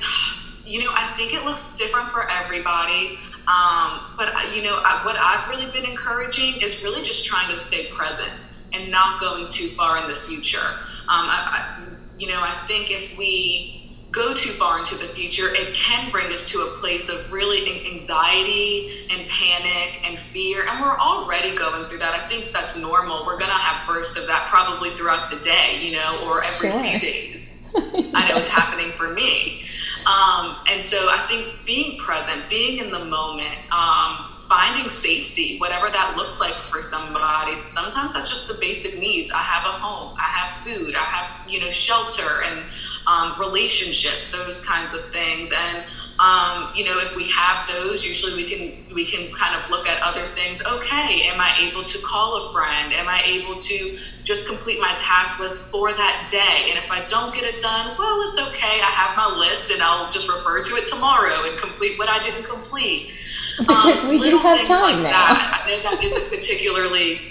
you 0.66 0.84
know, 0.84 0.92
I 0.94 1.14
think 1.18 1.34
it 1.34 1.44
looks 1.44 1.76
different 1.78 2.10
for 2.10 2.30
everybody. 2.30 3.18
Um, 3.48 4.02
but 4.18 4.34
you 4.54 4.62
know, 4.62 4.82
I, 4.84 5.06
what 5.06 5.16
I've 5.16 5.48
really 5.48 5.72
been 5.72 5.86
encouraging 5.86 6.62
is 6.62 6.84
really 6.84 7.02
just 7.02 7.26
trying 7.26 7.50
to 7.54 7.60
stay 7.60 7.88
present 7.88 8.32
and 8.74 8.92
not 8.92 9.22
going 9.22 9.50
too 9.50 9.70
far 9.70 9.98
in 10.04 10.10
the 10.10 10.16
future. 10.16 10.68
Um, 11.08 11.30
I, 11.30 11.78
I, 11.80 11.86
you 12.18 12.28
know, 12.28 12.42
I 12.42 12.62
think 12.68 12.92
if 12.92 13.18
we 13.18 13.96
go 14.12 14.34
too 14.34 14.52
far 14.52 14.80
into 14.80 14.96
the 14.96 15.08
future, 15.08 15.54
it 15.54 15.74
can 15.74 16.12
bring 16.12 16.34
us 16.34 16.50
to 16.50 16.60
a 16.62 16.78
place 16.80 17.08
of 17.08 17.32
really 17.32 17.88
anxiety 17.94 19.08
and 19.10 19.30
panic 19.30 20.02
and 20.04 20.20
fear. 20.34 20.68
And 20.68 20.82
we're 20.82 20.98
already 20.98 21.56
going 21.56 21.88
through 21.88 22.00
that. 22.00 22.14
I 22.14 22.28
think 22.28 22.52
that's 22.52 22.76
normal. 22.78 23.26
We're 23.26 23.38
going 23.38 23.52
to 23.52 23.58
have 23.58 23.88
bursts 23.88 24.18
of 24.18 24.28
that 24.28 24.50
probably 24.50 24.96
throughout 24.98 25.30
the 25.30 25.38
day, 25.38 25.80
you 25.82 25.94
know, 25.94 26.20
or 26.26 26.44
every 26.44 26.70
sure. 26.70 26.82
few 26.82 27.00
days. 27.00 27.47
I 28.14 28.30
know 28.30 28.38
it's 28.38 28.50
happening 28.50 28.92
for 28.92 29.14
me. 29.14 29.66
Um, 30.06 30.58
and 30.68 30.84
so 30.84 31.10
I 31.10 31.26
think 31.28 31.66
being 31.66 31.98
present, 31.98 32.50
being 32.50 32.80
in 32.80 32.92
the 32.92 33.04
moment, 33.04 33.58
um, 33.72 34.38
finding 34.48 34.90
safety, 34.90 35.58
whatever 35.60 35.90
that 35.90 36.16
looks 36.16 36.40
like 36.40 36.54
for 36.70 36.82
somebody. 36.82 37.58
Sometimes 37.70 38.14
that's 38.14 38.30
just 38.30 38.48
the 38.48 38.54
basic 38.56 38.98
needs. 38.98 39.32
I 39.32 39.42
have 39.42 39.66
a 39.66 39.78
home, 39.78 40.16
I 40.18 40.24
have 40.24 40.64
food, 40.64 40.96
I 40.96 41.04
have 41.04 41.50
you 41.50 41.60
know 41.60 41.72
shelter 41.72 42.44
and 42.44 42.64
um, 43.06 43.36
relationships, 43.40 44.32
those 44.32 44.64
kinds 44.64 44.94
of 44.94 45.04
things. 45.06 45.52
And 45.52 45.84
um, 46.20 46.74
you 46.76 46.84
know, 46.84 47.00
if 47.00 47.16
we 47.16 47.30
have 47.30 47.68
those, 47.68 48.04
usually 48.04 48.34
we 48.34 48.50
can 48.50 48.96
we 48.96 49.06
can 49.06 49.32
kind 49.34 49.56
of 49.56 49.70
look 49.70 49.88
at 49.88 50.02
other 50.02 50.28
things. 50.34 50.64
Okay, 50.66 51.28
am 51.28 51.40
I 51.40 51.56
able 51.60 51.84
to 51.84 52.00
call 52.00 52.50
a 52.50 52.54
friend? 52.54 52.92
Am 52.92 53.08
I 53.08 53.22
able 53.22 53.62
to 53.62 54.00
just 54.24 54.48
complete 54.48 54.80
my 54.80 54.96
task 54.98 55.40
list 55.40 55.72
for 55.72 55.92
that 55.92 56.30
day? 56.32 56.72
And 56.72 56.84
if 56.84 56.90
I 56.90 57.06
don't 57.06 57.36
get 57.36 57.44
it 57.44 57.62
done, 57.62 57.96
well, 58.00 58.28
it's 58.28 58.40
okay. 58.50 58.82
I 58.82 58.90
have 58.90 59.16
my 59.16 59.38
list, 59.38 59.70
and 59.70 59.84
I'll 59.84 60.12
just 60.12 60.28
refer 60.28 60.64
to 60.64 60.76
it 60.78 60.88
tomorrow 60.88 61.48
and 61.48 61.60
complete 61.60 62.00
what 62.00 62.10
I 62.10 62.24
didn't 62.24 62.46
complete. 62.46 63.12
Because 63.60 64.02
um, 64.02 64.10
we 64.10 64.20
do 64.20 64.40
have 64.40 64.66
time 64.66 64.96
like 64.96 65.04
now. 65.04 65.34
That. 65.34 65.66
I 65.66 65.70
know 65.70 65.84
that 65.84 66.04
isn't 66.04 66.30
particularly. 66.30 67.22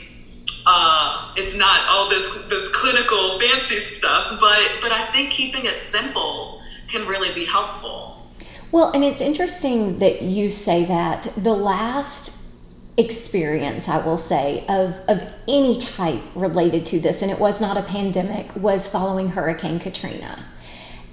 Uh, 0.64 1.32
it's 1.36 1.56
not 1.56 1.88
all 1.88 2.08
this 2.08 2.46
this 2.46 2.68
clinical 2.72 3.40
fancy 3.40 3.80
stuff, 3.80 4.38
but 4.38 4.62
but 4.80 4.92
I 4.92 5.10
think 5.10 5.32
keeping 5.32 5.64
it 5.64 5.80
simple 5.80 6.62
can 6.88 7.08
really 7.08 7.34
be 7.34 7.44
helpful. 7.44 8.15
Well, 8.72 8.90
and 8.90 9.04
it's 9.04 9.20
interesting 9.20 9.98
that 10.00 10.22
you 10.22 10.50
say 10.50 10.84
that. 10.84 11.32
The 11.36 11.54
last 11.54 12.36
experience, 12.96 13.88
I 13.88 13.98
will 13.98 14.16
say, 14.16 14.64
of, 14.68 15.00
of 15.08 15.22
any 15.46 15.76
type 15.78 16.22
related 16.34 16.86
to 16.86 17.00
this, 17.00 17.22
and 17.22 17.30
it 17.30 17.38
was 17.38 17.60
not 17.60 17.76
a 17.76 17.82
pandemic, 17.82 18.54
was 18.56 18.88
following 18.88 19.30
Hurricane 19.30 19.78
Katrina. 19.78 20.46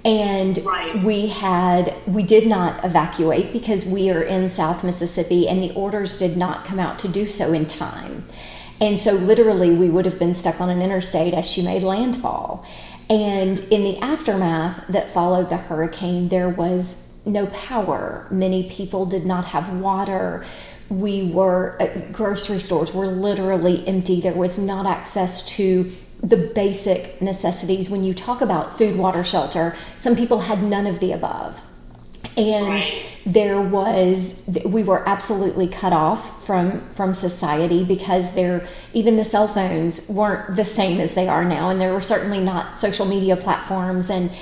And 0.04 0.58
right. 0.64 1.02
we 1.02 1.28
had, 1.28 1.94
we 2.06 2.22
did 2.22 2.46
not 2.46 2.84
evacuate 2.84 3.52
because 3.52 3.86
we 3.86 4.10
are 4.10 4.22
in 4.22 4.50
South 4.50 4.84
Mississippi 4.84 5.48
and 5.48 5.62
the 5.62 5.72
orders 5.72 6.18
did 6.18 6.36
not 6.36 6.66
come 6.66 6.78
out 6.78 6.98
to 7.00 7.08
do 7.08 7.26
so 7.26 7.54
in 7.54 7.64
time. 7.64 8.24
And 8.80 9.00
so, 9.00 9.12
literally, 9.12 9.70
we 9.70 9.88
would 9.88 10.04
have 10.04 10.18
been 10.18 10.34
stuck 10.34 10.60
on 10.60 10.68
an 10.68 10.82
interstate 10.82 11.32
as 11.32 11.46
she 11.46 11.62
made 11.62 11.82
landfall. 11.82 12.66
And 13.08 13.60
in 13.70 13.84
the 13.84 13.98
aftermath 13.98 14.84
that 14.88 15.12
followed 15.12 15.48
the 15.48 15.56
hurricane, 15.56 16.28
there 16.28 16.48
was 16.48 17.03
no 17.26 17.46
power. 17.46 18.26
Many 18.30 18.68
people 18.68 19.06
did 19.06 19.24
not 19.24 19.46
have 19.46 19.72
water. 19.80 20.44
We 20.88 21.24
were, 21.24 21.76
uh, 21.80 22.12
grocery 22.12 22.58
stores 22.58 22.92
were 22.92 23.06
literally 23.06 23.86
empty. 23.86 24.20
There 24.20 24.32
was 24.32 24.58
not 24.58 24.86
access 24.86 25.44
to 25.56 25.90
the 26.22 26.36
basic 26.36 27.20
necessities. 27.20 27.90
When 27.90 28.04
you 28.04 28.14
talk 28.14 28.40
about 28.40 28.76
food, 28.76 28.96
water, 28.96 29.24
shelter, 29.24 29.76
some 29.96 30.16
people 30.16 30.40
had 30.40 30.62
none 30.62 30.86
of 30.86 31.00
the 31.00 31.12
above. 31.12 31.60
And 32.36 32.66
right. 32.66 33.06
there 33.24 33.60
was, 33.60 34.48
we 34.64 34.82
were 34.82 35.06
absolutely 35.08 35.68
cut 35.68 35.92
off 35.92 36.44
from 36.44 36.86
from 36.88 37.14
society 37.14 37.84
because 37.84 38.34
there, 38.34 38.66
even 38.92 39.16
the 39.16 39.24
cell 39.24 39.46
phones 39.46 40.08
weren't 40.08 40.56
the 40.56 40.64
same 40.64 41.00
as 41.00 41.14
they 41.14 41.28
are 41.28 41.44
now, 41.44 41.68
and 41.68 41.80
there 41.80 41.92
were 41.92 42.00
certainly 42.00 42.40
not 42.40 42.76
social 42.76 43.06
media 43.06 43.36
platforms 43.36 44.10
and 44.10 44.32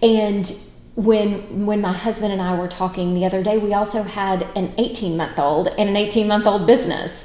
and 0.00 0.56
when 0.94 1.64
when 1.64 1.80
my 1.80 1.92
husband 1.92 2.32
and 2.32 2.42
I 2.42 2.54
were 2.56 2.68
talking 2.68 3.14
the 3.14 3.24
other 3.24 3.42
day, 3.42 3.58
we 3.58 3.72
also 3.72 4.02
had 4.02 4.46
an 4.54 4.74
18 4.76 5.16
month 5.16 5.38
old 5.38 5.68
and 5.68 5.88
an 5.88 5.96
18 5.96 6.28
month 6.28 6.46
old 6.46 6.66
business. 6.66 7.24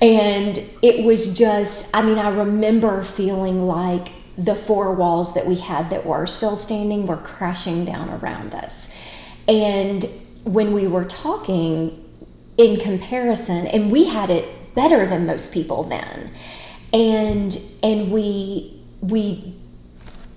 And 0.00 0.62
it 0.80 1.04
was 1.04 1.36
just, 1.36 1.90
I 1.92 2.02
mean, 2.02 2.18
I 2.18 2.28
remember 2.28 3.02
feeling 3.02 3.66
like 3.66 4.12
the 4.36 4.54
four 4.54 4.94
walls 4.94 5.34
that 5.34 5.46
we 5.46 5.56
had 5.56 5.90
that 5.90 6.06
were 6.06 6.24
still 6.26 6.54
standing 6.54 7.08
were 7.08 7.16
crashing 7.16 7.84
down 7.84 8.08
around 8.08 8.54
us. 8.54 8.88
And 9.48 10.06
when 10.44 10.72
we 10.72 10.86
were 10.86 11.04
talking 11.04 12.04
in 12.56 12.78
comparison, 12.78 13.66
and 13.66 13.90
we 13.90 14.04
had 14.04 14.30
it 14.30 14.74
better 14.74 15.06
than 15.06 15.26
most 15.26 15.52
people 15.52 15.84
then. 15.84 16.30
And 16.92 17.58
and 17.82 18.10
we 18.10 18.80
we 19.00 19.54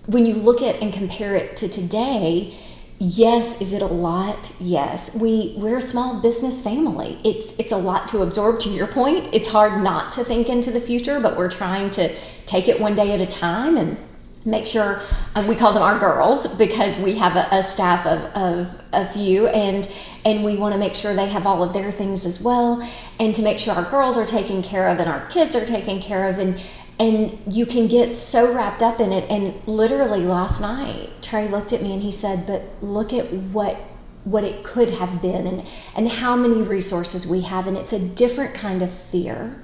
when 0.07 0.25
you 0.25 0.35
look 0.35 0.61
at 0.61 0.81
and 0.81 0.91
compare 0.91 1.35
it 1.35 1.55
to 1.57 1.67
today, 1.67 2.57
yes 3.01 3.59
is 3.59 3.73
it 3.73 3.81
a 3.81 3.87
lot? 3.87 4.51
Yes. 4.59 5.15
We 5.15 5.55
we're 5.57 5.77
a 5.77 5.81
small 5.81 6.21
business 6.21 6.61
family. 6.61 7.19
It's 7.23 7.53
it's 7.57 7.71
a 7.71 7.77
lot 7.77 8.07
to 8.09 8.21
absorb 8.21 8.59
to 8.61 8.69
your 8.69 8.85
point. 8.85 9.29
It's 9.33 9.47
hard 9.47 9.81
not 9.83 10.11
to 10.13 10.23
think 10.23 10.49
into 10.49 10.69
the 10.69 10.79
future 10.79 11.19
but 11.19 11.35
we're 11.35 11.49
trying 11.49 11.89
to 11.91 12.15
take 12.45 12.67
it 12.67 12.79
one 12.79 12.93
day 12.93 13.11
at 13.13 13.19
a 13.19 13.25
time 13.25 13.75
and 13.75 13.97
make 14.45 14.67
sure 14.67 15.01
uh, 15.35 15.45
we 15.47 15.55
call 15.55 15.73
them 15.73 15.83
our 15.83 15.99
girls 15.99 16.47
because 16.47 16.97
we 16.97 17.15
have 17.15 17.35
a, 17.35 17.47
a 17.55 17.63
staff 17.63 18.05
of, 18.05 18.19
of 18.35 18.81
a 18.93 19.07
few 19.07 19.47
and 19.47 19.89
and 20.23 20.43
we 20.43 20.55
want 20.55 20.73
to 20.73 20.79
make 20.79 20.93
sure 20.93 21.15
they 21.15 21.29
have 21.29 21.47
all 21.47 21.63
of 21.63 21.73
their 21.73 21.91
things 21.91 22.25
as 22.25 22.41
well 22.41 22.87
and 23.19 23.33
to 23.33 23.41
make 23.41 23.59
sure 23.59 23.73
our 23.73 23.89
girls 23.89 24.17
are 24.17 24.25
taken 24.25 24.61
care 24.61 24.87
of 24.87 24.99
and 24.99 25.09
our 25.09 25.25
kids 25.27 25.55
are 25.55 25.65
taken 25.65 25.99
care 25.99 26.27
of 26.27 26.37
and 26.37 26.61
and 27.01 27.39
you 27.51 27.65
can 27.65 27.87
get 27.87 28.15
so 28.15 28.53
wrapped 28.53 28.83
up 28.83 28.99
in 28.99 29.11
it. 29.11 29.27
And 29.29 29.59
literally 29.65 30.23
last 30.23 30.61
night 30.61 31.09
trey 31.23 31.47
looked 31.47 31.73
at 31.73 31.81
me 31.81 31.93
and 31.93 32.03
he 32.03 32.11
said 32.11 32.45
but 32.45 32.61
look 32.81 33.11
at 33.11 33.33
what 33.33 33.77
what 34.23 34.43
it 34.43 34.63
could 34.63 34.91
have 34.91 35.19
been 35.19 35.47
and 35.47 35.65
and 35.95 36.07
how 36.07 36.35
many 36.35 36.61
resources 36.61 37.25
we 37.25 37.41
have. 37.41 37.65
And 37.65 37.75
it's 37.75 37.91
a 37.91 37.99
different 37.99 38.53
kind 38.53 38.83
of 38.83 38.91
fear 38.91 39.63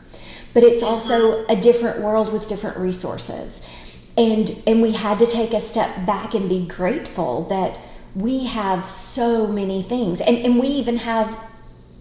but 0.54 0.64
it's 0.64 0.82
also 0.82 1.44
mm-hmm. 1.44 1.52
a 1.52 1.62
different 1.62 2.02
world 2.02 2.34
with 2.34 2.50
different 2.50 2.78
resources. 2.78 3.62
And 4.18 4.60
and 4.66 4.82
we 4.82 4.94
had 4.94 5.20
to 5.20 5.28
take 5.28 5.54
a 5.54 5.62
step 5.62 6.08
back 6.08 6.34
and 6.34 6.50
be 6.50 6.66
grateful 6.66 7.44
that 7.50 7.80
we 8.16 8.46
have 8.46 8.90
so 8.90 9.46
many 9.46 9.84
things. 9.84 10.22
And 10.22 10.38
and 10.38 10.58
we 10.58 10.70
even 10.70 10.98
have 10.98 11.40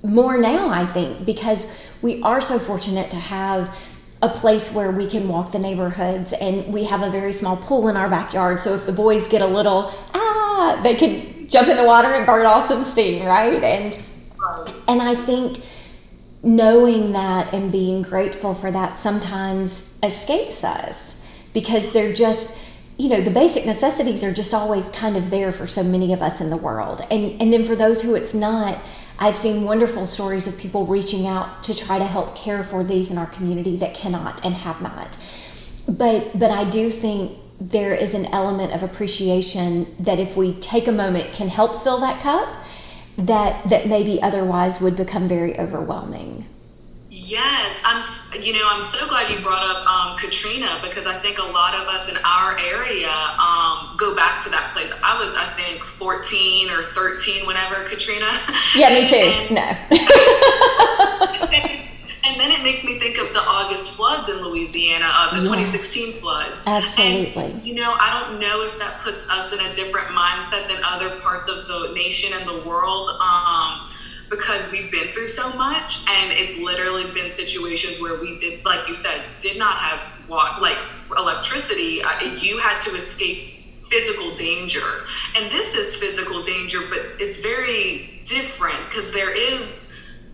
more 0.02 0.38
now 0.38 0.68
i 0.68 0.86
think 0.86 1.24
because 1.26 1.72
we 2.00 2.22
are 2.22 2.40
so 2.40 2.60
fortunate 2.60 3.10
to 3.10 3.16
have 3.16 3.74
a 4.22 4.28
place 4.28 4.72
where 4.72 4.90
we 4.90 5.06
can 5.06 5.28
walk 5.28 5.52
the 5.52 5.58
neighborhoods 5.58 6.32
and 6.32 6.72
we 6.72 6.84
have 6.84 7.02
a 7.02 7.10
very 7.10 7.32
small 7.32 7.56
pool 7.56 7.88
in 7.88 7.96
our 7.96 8.08
backyard 8.08 8.58
so 8.58 8.74
if 8.74 8.86
the 8.86 8.92
boys 8.92 9.28
get 9.28 9.42
a 9.42 9.46
little 9.46 9.92
ah 10.14 10.80
they 10.82 10.94
can 10.94 11.48
jump 11.48 11.68
in 11.68 11.76
the 11.76 11.84
water 11.84 12.08
and 12.08 12.26
burn 12.26 12.46
off 12.46 12.68
some 12.68 12.84
steam 12.84 13.24
right? 13.26 13.62
And 13.62 13.98
And 14.88 15.02
I 15.02 15.14
think 15.14 15.62
knowing 16.42 17.12
that 17.12 17.52
and 17.52 17.72
being 17.72 18.02
grateful 18.02 18.54
for 18.54 18.70
that 18.70 18.96
sometimes 18.96 19.92
escapes 20.02 20.62
us 20.62 21.20
because 21.52 21.92
they're 21.92 22.12
just 22.12 22.58
you 22.98 23.08
know 23.08 23.20
the 23.20 23.30
basic 23.30 23.66
necessities 23.66 24.22
are 24.22 24.32
just 24.32 24.54
always 24.54 24.88
kind 24.90 25.16
of 25.16 25.30
there 25.30 25.52
for 25.52 25.66
so 25.66 25.82
many 25.82 26.12
of 26.12 26.22
us 26.22 26.40
in 26.40 26.50
the 26.50 26.56
world. 26.56 27.04
And 27.10 27.40
and 27.40 27.52
then 27.52 27.64
for 27.64 27.76
those 27.76 28.02
who 28.02 28.14
it's 28.14 28.34
not 28.34 28.78
i've 29.18 29.36
seen 29.36 29.64
wonderful 29.64 30.06
stories 30.06 30.46
of 30.46 30.56
people 30.58 30.86
reaching 30.86 31.26
out 31.26 31.62
to 31.62 31.74
try 31.74 31.98
to 31.98 32.04
help 32.04 32.34
care 32.36 32.62
for 32.62 32.82
these 32.84 33.10
in 33.10 33.18
our 33.18 33.26
community 33.26 33.76
that 33.76 33.94
cannot 33.94 34.44
and 34.44 34.54
have 34.54 34.80
not 34.82 35.16
but 35.88 36.38
but 36.38 36.50
i 36.50 36.68
do 36.68 36.90
think 36.90 37.38
there 37.58 37.94
is 37.94 38.12
an 38.12 38.26
element 38.26 38.72
of 38.72 38.82
appreciation 38.82 39.86
that 39.98 40.18
if 40.18 40.36
we 40.36 40.52
take 40.54 40.86
a 40.86 40.92
moment 40.92 41.32
can 41.32 41.48
help 41.48 41.82
fill 41.82 41.98
that 41.98 42.20
cup 42.20 42.48
that 43.16 43.68
that 43.68 43.88
maybe 43.88 44.20
otherwise 44.22 44.80
would 44.80 44.96
become 44.96 45.26
very 45.26 45.58
overwhelming. 45.58 46.46
Yes, 47.26 47.80
I'm. 47.84 48.04
You 48.40 48.52
know, 48.52 48.68
I'm 48.68 48.84
so 48.84 49.08
glad 49.08 49.30
you 49.30 49.40
brought 49.40 49.64
up 49.64 49.84
um, 49.86 50.16
Katrina 50.16 50.78
because 50.82 51.06
I 51.06 51.18
think 51.18 51.38
a 51.38 51.42
lot 51.42 51.74
of 51.74 51.88
us 51.88 52.08
in 52.08 52.16
our 52.18 52.56
area 52.58 53.10
um, 53.10 53.96
go 53.98 54.14
back 54.14 54.44
to 54.44 54.50
that 54.50 54.72
place. 54.72 54.92
I 55.02 55.18
was, 55.18 55.34
I 55.34 55.46
think, 55.56 55.82
14 55.82 56.70
or 56.70 56.84
13 56.84 57.46
whenever 57.46 57.88
Katrina. 57.88 58.40
Yeah, 58.76 58.90
me 58.90 59.06
too. 59.06 59.16
and, 59.16 59.54
no. 59.54 59.76
And 62.26 62.40
then 62.40 62.50
it 62.50 62.64
makes 62.64 62.84
me 62.84 62.98
think 62.98 63.18
of 63.18 63.32
the 63.32 63.40
August 63.40 63.92
floods 63.92 64.28
in 64.28 64.42
Louisiana, 64.42 65.06
uh, 65.08 65.30
the 65.30 65.42
yes. 65.42 65.44
2016 65.44 66.12
floods. 66.14 66.56
Absolutely. 66.66 67.44
And, 67.44 67.64
you 67.64 67.74
know, 67.74 67.96
I 68.00 68.20
don't 68.20 68.40
know 68.40 68.62
if 68.62 68.76
that 68.78 69.00
puts 69.02 69.30
us 69.30 69.52
in 69.52 69.60
a 69.64 69.74
different 69.76 70.08
mindset 70.08 70.66
than 70.66 70.82
other 70.82 71.20
parts 71.20 71.48
of 71.48 71.68
the 71.68 71.92
nation 71.94 72.36
and 72.36 72.46
the 72.48 72.68
world. 72.68 73.08
Um, 73.08 73.85
because 74.30 74.70
we've 74.70 74.90
been 74.90 75.12
through 75.12 75.28
so 75.28 75.52
much 75.54 76.04
and 76.08 76.32
it's 76.32 76.56
literally 76.58 77.10
been 77.12 77.32
situations 77.32 78.00
where 78.00 78.20
we 78.20 78.36
did 78.38 78.64
like 78.64 78.88
you 78.88 78.94
said 78.94 79.22
did 79.40 79.58
not 79.58 79.78
have 79.78 80.12
like 80.60 80.78
electricity. 81.16 82.02
Uh, 82.02 82.20
you 82.40 82.58
had 82.58 82.78
to 82.80 82.90
escape 82.96 83.52
physical 83.88 84.34
danger. 84.34 85.04
And 85.36 85.52
this 85.52 85.74
is 85.74 85.94
physical 85.94 86.42
danger 86.42 86.80
but 86.88 87.00
it's 87.20 87.40
very 87.40 88.22
different 88.26 88.88
because 88.88 89.12
there 89.12 89.34
is 89.34 89.85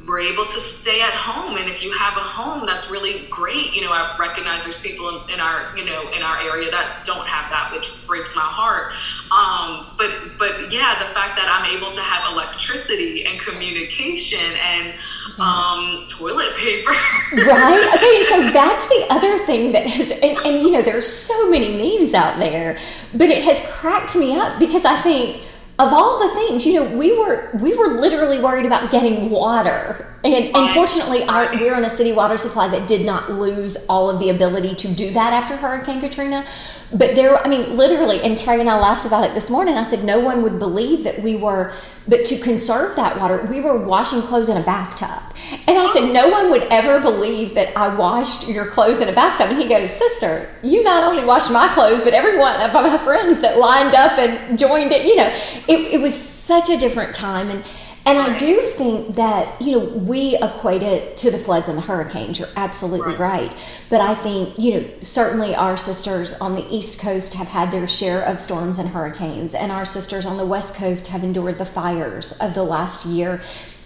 we're 0.06 0.20
able 0.20 0.44
to 0.44 0.60
stay 0.60 1.00
at 1.00 1.14
home. 1.14 1.56
And 1.56 1.68
if 1.70 1.82
you 1.82 1.92
have 1.92 2.16
a 2.16 2.20
home 2.20 2.66
that's 2.66 2.90
really 2.90 3.26
great. 3.30 3.72
You 3.72 3.82
know 3.82 3.92
i 3.92 4.16
recognize 4.18 4.62
there's 4.62 4.80
people 4.80 5.08
in, 5.08 5.30
in 5.34 5.40
our 5.40 5.76
you 5.76 5.84
know 5.84 6.10
in 6.10 6.22
our 6.22 6.40
area 6.40 6.70
that 6.70 7.04
don't 7.06 7.26
have 7.26 7.50
that 7.50 7.72
which 7.72 7.90
breaks 8.06 8.34
my 8.34 8.42
heart. 8.42 8.92
Um, 9.30 9.94
but 9.96 10.38
but 10.38 10.72
yeah 10.72 10.98
the 10.98 11.12
fact 11.14 11.36
that 11.36 11.48
i'm 11.50 11.76
able 11.76 11.90
to 11.92 12.00
have 12.00 12.32
electricity 12.32 13.24
and 13.24 13.40
communication 13.40 14.40
and 14.40 14.94
yes. 14.94 15.38
um, 15.38 16.06
toilet 16.08 16.54
paper. 16.56 16.92
Right? 17.32 17.94
Okay 17.96 18.16
and 18.18 18.26
so 18.26 18.52
that's 18.52 18.86
the 18.88 19.06
other 19.10 19.38
thing 19.46 19.72
that 19.72 19.86
has 19.86 20.10
and, 20.10 20.38
and 20.44 20.62
you 20.62 20.70
know 20.70 20.82
there's 20.82 21.10
so 21.10 21.50
many 21.50 21.72
memes 21.72 22.14
out 22.14 22.38
there 22.38 22.78
but 23.14 23.30
it 23.30 23.42
has 23.42 23.60
cracked 23.66 24.14
me 24.16 24.36
up 24.36 24.58
because 24.58 24.84
i 24.84 25.00
think 25.02 25.42
of 25.78 25.92
all 25.92 26.18
the 26.18 26.34
things, 26.34 26.66
you 26.66 26.74
know, 26.74 26.96
we 26.96 27.18
were 27.18 27.50
we 27.60 27.74
were 27.74 27.98
literally 27.98 28.38
worried 28.38 28.66
about 28.66 28.90
getting 28.90 29.30
water, 29.30 30.14
and 30.22 30.50
unfortunately, 30.54 31.24
our, 31.24 31.52
we're 31.54 31.74
on 31.74 31.84
a 31.84 31.88
city 31.88 32.12
water 32.12 32.36
supply 32.36 32.68
that 32.68 32.86
did 32.86 33.04
not 33.06 33.32
lose 33.32 33.76
all 33.88 34.10
of 34.10 34.20
the 34.20 34.28
ability 34.28 34.74
to 34.74 34.88
do 34.88 35.10
that 35.12 35.32
after 35.32 35.56
Hurricane 35.56 36.00
Katrina. 36.00 36.46
But 36.92 37.14
there, 37.14 37.42
I 37.42 37.48
mean, 37.48 37.76
literally, 37.76 38.20
and 38.20 38.38
Trey 38.38 38.60
and 38.60 38.68
I 38.68 38.78
laughed 38.78 39.06
about 39.06 39.24
it 39.24 39.34
this 39.34 39.48
morning. 39.48 39.76
I 39.76 39.82
said 39.82 40.04
no 40.04 40.20
one 40.20 40.42
would 40.42 40.58
believe 40.58 41.04
that 41.04 41.22
we 41.22 41.36
were, 41.36 41.72
but 42.06 42.24
to 42.26 42.38
conserve 42.38 42.96
that 42.96 43.18
water, 43.18 43.46
we 43.50 43.60
were 43.60 43.76
washing 43.76 44.22
clothes 44.22 44.48
in 44.48 44.56
a 44.56 44.62
bathtub. 44.62 45.22
And 45.68 45.78
I 45.78 45.92
said 45.92 46.12
no 46.12 46.28
one 46.28 46.50
would 46.50 46.64
ever 46.64 47.00
believe 47.00 47.54
that 47.54 47.76
I 47.76 47.94
washed 47.94 48.48
your 48.48 48.66
clothes 48.66 49.00
in 49.00 49.08
a 49.08 49.12
bathtub. 49.12 49.50
And 49.50 49.58
he 49.58 49.68
goes, 49.68 49.92
sister, 49.92 50.52
you 50.62 50.82
not 50.82 51.04
only 51.04 51.24
washed 51.24 51.50
my 51.50 51.72
clothes, 51.72 52.02
but 52.02 52.12
every 52.12 52.38
one 52.38 52.60
of 52.60 52.72
my 52.72 52.98
friends 52.98 53.40
that 53.40 53.58
lined 53.58 53.94
up 53.94 54.18
and 54.18 54.58
joined 54.58 54.92
it. 54.92 55.06
You 55.06 55.16
know, 55.16 55.28
it, 55.68 55.94
it 55.94 56.00
was 56.00 56.14
such 56.20 56.70
a 56.70 56.78
different 56.78 57.14
time, 57.14 57.50
and 57.50 57.64
and 58.04 58.18
I 58.18 58.36
do 58.38 58.60
think 58.76 59.14
that, 59.16 59.60
you 59.60 59.72
know, 59.72 59.84
we 59.84 60.36
equate 60.36 60.82
it 60.82 61.16
to 61.18 61.30
the 61.30 61.38
floods 61.38 61.68
and 61.68 61.78
the 61.78 61.82
hurricanes. 61.82 62.38
You're 62.38 62.48
absolutely 62.56 63.14
right. 63.14 63.50
right. 63.50 63.56
But 63.90 64.00
I 64.00 64.14
think, 64.14 64.58
you 64.58 64.80
know, 64.80 64.90
certainly 65.00 65.54
our 65.54 65.76
sisters 65.76 66.32
on 66.34 66.54
the 66.54 66.66
East 66.74 67.00
Coast 67.00 67.34
have 67.34 67.48
had 67.48 67.70
their 67.70 67.86
share 67.86 68.22
of 68.22 68.40
storms 68.40 68.78
and 68.78 68.88
hurricanes, 68.88 69.54
and 69.54 69.70
our 69.70 69.84
sisters 69.84 70.26
on 70.26 70.36
the 70.36 70.46
West 70.46 70.74
Coast 70.74 71.08
have 71.08 71.22
endured 71.22 71.58
the 71.58 71.66
fires 71.66 72.32
of 72.32 72.54
the 72.54 72.64
last 72.64 73.06
year. 73.06 73.40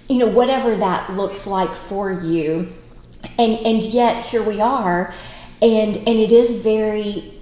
You 0.08 0.18
know, 0.18 0.26
whatever 0.26 0.76
that 0.76 1.12
looks 1.14 1.46
like 1.46 1.74
for 1.74 2.10
you. 2.10 2.72
And 3.38 3.58
and 3.66 3.84
yet 3.84 4.26
here 4.26 4.42
we 4.42 4.60
are 4.60 5.12
and 5.62 5.96
and 5.96 6.08
it 6.08 6.32
is 6.32 6.56
very 6.56 7.34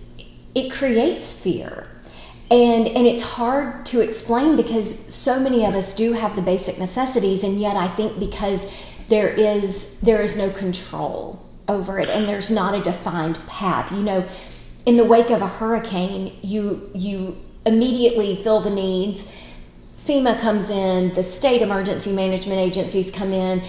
it 0.54 0.70
creates 0.70 1.38
fear 1.40 1.88
and 2.54 2.86
and 2.88 3.06
it's 3.06 3.22
hard 3.22 3.84
to 3.84 4.00
explain 4.00 4.56
because 4.56 4.86
so 5.12 5.40
many 5.40 5.64
of 5.64 5.74
us 5.74 5.94
do 5.94 6.12
have 6.12 6.36
the 6.36 6.42
basic 6.42 6.78
necessities 6.78 7.42
and 7.42 7.60
yet 7.60 7.76
i 7.76 7.88
think 7.88 8.18
because 8.18 8.66
there 9.08 9.28
is 9.28 9.98
there 10.00 10.20
is 10.20 10.36
no 10.36 10.50
control 10.50 11.44
over 11.68 11.98
it 11.98 12.08
and 12.08 12.28
there's 12.28 12.50
not 12.50 12.74
a 12.74 12.82
defined 12.82 13.38
path. 13.46 13.90
You 13.92 14.02
know 14.02 14.28
in 14.86 14.96
the 14.96 15.04
wake 15.04 15.30
of 15.30 15.42
a 15.42 15.46
hurricane 15.46 16.36
you 16.42 16.90
you 16.94 17.36
immediately 17.66 18.36
fill 18.42 18.60
the 18.60 18.70
needs. 18.70 19.30
Fema 20.06 20.38
comes 20.38 20.68
in 20.68 21.14
the 21.14 21.22
state 21.22 21.62
emergency 21.62 22.12
management 22.12 22.60
agencies 22.60 23.10
come 23.10 23.32
in 23.32 23.62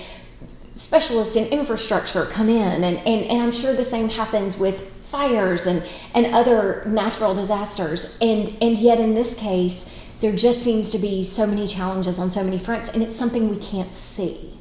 specialists 0.76 1.38
in 1.38 1.48
infrastructure 1.48 2.26
come 2.26 2.50
in 2.50 2.84
and, 2.84 2.98
and, 2.98 3.08
and 3.08 3.42
i'm 3.42 3.54
sure 3.54 3.74
the 3.74 3.86
same 3.86 4.10
happens 4.10 4.58
with 4.58 4.95
fires 5.16 5.66
and, 5.66 5.82
and 6.14 6.26
other 6.36 6.84
natural 6.86 7.34
disasters. 7.34 8.18
And, 8.20 8.54
and 8.62 8.78
yet, 8.78 9.00
in 9.00 9.14
this 9.14 9.34
case, 9.34 9.90
there 10.20 10.36
just 10.36 10.62
seems 10.62 10.90
to 10.90 11.00
be 11.00 11.24
so 11.24 11.48
many 11.48 11.68
challenges 11.68 12.20
on 12.20 12.32
so 12.32 12.44
many 12.44 12.58
fronts, 12.58 12.90
and 12.90 13.02
it's 13.02 13.16
something 13.16 13.50
we 13.50 13.58
can't 13.58 13.94
see. 13.94 14.60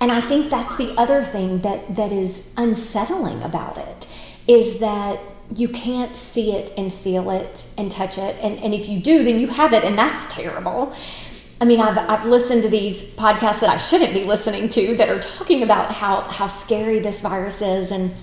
And 0.00 0.12
I 0.12 0.20
think 0.20 0.48
that's 0.48 0.76
the 0.76 0.94
other 0.96 1.24
thing 1.24 1.62
that, 1.62 1.96
that 1.96 2.12
is 2.12 2.52
unsettling 2.56 3.42
about 3.42 3.78
it 3.78 4.06
is 4.46 4.78
that 4.78 5.20
you 5.54 5.68
can't 5.68 6.16
see 6.16 6.52
it 6.52 6.72
and 6.76 6.94
feel 6.94 7.28
it 7.30 7.66
and 7.76 7.90
touch 7.90 8.16
it. 8.16 8.36
And, 8.40 8.58
and 8.60 8.72
if 8.72 8.88
you 8.88 9.00
do, 9.00 9.24
then 9.24 9.40
you 9.40 9.48
have 9.48 9.72
it, 9.72 9.82
and 9.82 9.98
that's 9.98 10.32
terrible. 10.32 10.94
I 11.60 11.64
mean, 11.64 11.80
I've, 11.80 11.98
I've 11.98 12.26
listened 12.26 12.62
to 12.62 12.68
these 12.68 13.12
podcasts 13.14 13.60
that 13.60 13.70
I 13.70 13.78
shouldn't 13.78 14.14
be 14.14 14.24
listening 14.24 14.68
to 14.70 14.94
that 14.98 15.08
are 15.08 15.18
talking 15.18 15.64
about 15.64 15.90
how, 15.90 16.22
how 16.22 16.46
scary 16.46 17.00
this 17.00 17.20
virus 17.20 17.60
is 17.60 17.90
and 17.90 18.14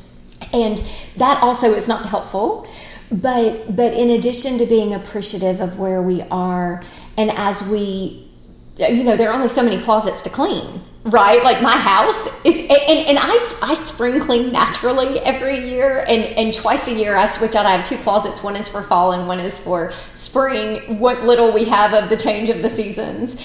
and 0.53 0.81
that 1.17 1.41
also 1.41 1.73
is 1.73 1.87
not 1.87 2.05
helpful. 2.05 2.67
But 3.11 3.75
but 3.75 3.93
in 3.93 4.09
addition 4.09 4.57
to 4.57 4.65
being 4.65 4.93
appreciative 4.93 5.61
of 5.61 5.79
where 5.79 6.01
we 6.01 6.21
are 6.23 6.83
and 7.15 7.31
as 7.31 7.63
we 7.63 8.29
you 8.77 9.03
know 9.03 9.15
there 9.15 9.29
are 9.29 9.33
only 9.33 9.49
so 9.49 9.63
many 9.63 9.81
closets 9.81 10.21
to 10.23 10.29
clean 10.29 10.83
right? 11.07 11.41
Like 11.43 11.61
my 11.61 11.77
house 11.77 12.27
is 12.43 12.55
and, 12.57 12.69
and 12.69 13.17
I, 13.19 13.37
I 13.61 13.73
spring 13.75 14.19
clean 14.19 14.51
naturally 14.51 15.19
every 15.19 15.69
year 15.69 15.99
and 16.07 16.23
and 16.23 16.53
twice 16.53 16.87
a 16.87 16.93
year 16.93 17.15
i 17.15 17.25
switch 17.25 17.55
out. 17.55 17.65
I 17.65 17.75
have 17.77 17.87
two 17.87 17.97
closets. 17.97 18.43
One 18.43 18.55
is 18.55 18.67
for 18.67 18.81
fall 18.81 19.13
and 19.13 19.27
one 19.27 19.39
is 19.39 19.59
for 19.59 19.93
spring. 20.15 20.99
What 20.99 21.23
little 21.23 21.51
we 21.51 21.65
have 21.65 21.93
of 21.93 22.09
the 22.09 22.17
change 22.17 22.49
of 22.49 22.61
the 22.61 22.69
seasons. 22.69 23.37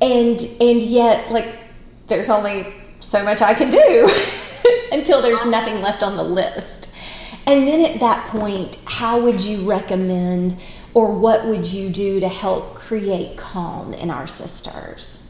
And 0.00 0.40
and 0.60 0.82
yet 0.82 1.30
like 1.30 1.54
there's 2.08 2.28
only 2.28 2.74
so 3.00 3.22
much 3.22 3.42
i 3.42 3.52
can 3.52 3.70
do 3.70 4.08
until 4.92 5.22
there's 5.22 5.44
nothing 5.44 5.80
left 5.80 6.02
on 6.02 6.16
the 6.16 6.22
list. 6.22 6.94
And 7.46 7.68
then 7.68 7.84
at 7.84 8.00
that 8.00 8.28
point, 8.28 8.78
how 8.86 9.20
would 9.20 9.40
you 9.40 9.68
recommend 9.68 10.56
or 10.94 11.10
what 11.10 11.44
would 11.46 11.66
you 11.66 11.90
do 11.90 12.20
to 12.20 12.28
help 12.28 12.74
create 12.74 13.36
calm 13.36 13.92
in 13.92 14.10
our 14.10 14.26
sisters? 14.26 15.20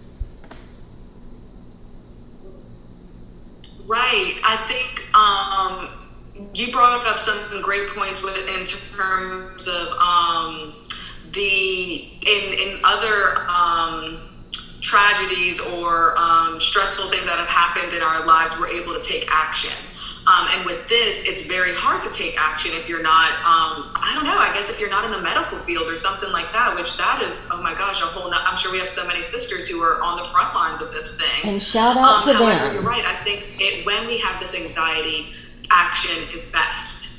Right. 3.86 4.36
I 4.44 4.56
think 4.68 5.14
um, 5.14 5.90
you 6.54 6.70
brought 6.72 7.06
up 7.06 7.18
some 7.18 7.60
great 7.62 7.90
points 7.90 8.22
with 8.22 8.36
in 8.36 8.66
terms 8.66 9.66
of 9.66 9.88
um, 9.88 10.74
the 11.32 11.94
in 11.94 12.54
in 12.54 12.80
other 12.84 13.38
um, 13.48 14.33
tragedies 14.84 15.58
or 15.58 16.16
um, 16.18 16.60
stressful 16.60 17.08
things 17.10 17.24
that 17.24 17.38
have 17.38 17.48
happened 17.48 17.94
in 17.94 18.02
our 18.02 18.26
lives, 18.26 18.54
we're 18.60 18.68
able 18.68 18.94
to 18.94 19.00
take 19.00 19.26
action. 19.30 19.72
Um, 20.26 20.48
and 20.52 20.64
with 20.64 20.88
this, 20.88 21.24
it's 21.24 21.42
very 21.42 21.74
hard 21.74 22.00
to 22.02 22.10
take 22.10 22.40
action 22.40 22.72
if 22.72 22.88
you're 22.88 23.02
not, 23.02 23.32
um, 23.44 23.92
I 23.94 24.12
don't 24.14 24.24
know, 24.24 24.38
I 24.38 24.54
guess 24.54 24.70
if 24.70 24.80
you're 24.80 24.90
not 24.90 25.04
in 25.04 25.10
the 25.10 25.20
medical 25.20 25.58
field 25.58 25.88
or 25.88 25.98
something 25.98 26.30
like 26.32 26.50
that, 26.52 26.74
which 26.74 26.96
that 26.96 27.22
is, 27.22 27.48
oh 27.52 27.62
my 27.62 27.74
gosh, 27.74 28.00
a 28.00 28.06
whole, 28.06 28.30
not, 28.30 28.46
I'm 28.46 28.56
sure 28.56 28.72
we 28.72 28.78
have 28.78 28.88
so 28.88 29.06
many 29.06 29.22
sisters 29.22 29.68
who 29.68 29.82
are 29.82 30.02
on 30.02 30.16
the 30.16 30.24
front 30.24 30.54
lines 30.54 30.80
of 30.80 30.92
this 30.92 31.18
thing. 31.18 31.50
And 31.50 31.62
shout 31.62 31.96
out 31.96 32.22
to 32.24 32.32
however, 32.32 32.64
them. 32.64 32.74
You're 32.74 32.82
right. 32.82 33.04
I 33.04 33.16
think 33.22 33.44
it, 33.60 33.84
when 33.84 34.06
we 34.06 34.18
have 34.20 34.40
this 34.40 34.54
anxiety, 34.54 35.34
action 35.70 36.16
is 36.34 36.46
best. 36.46 37.10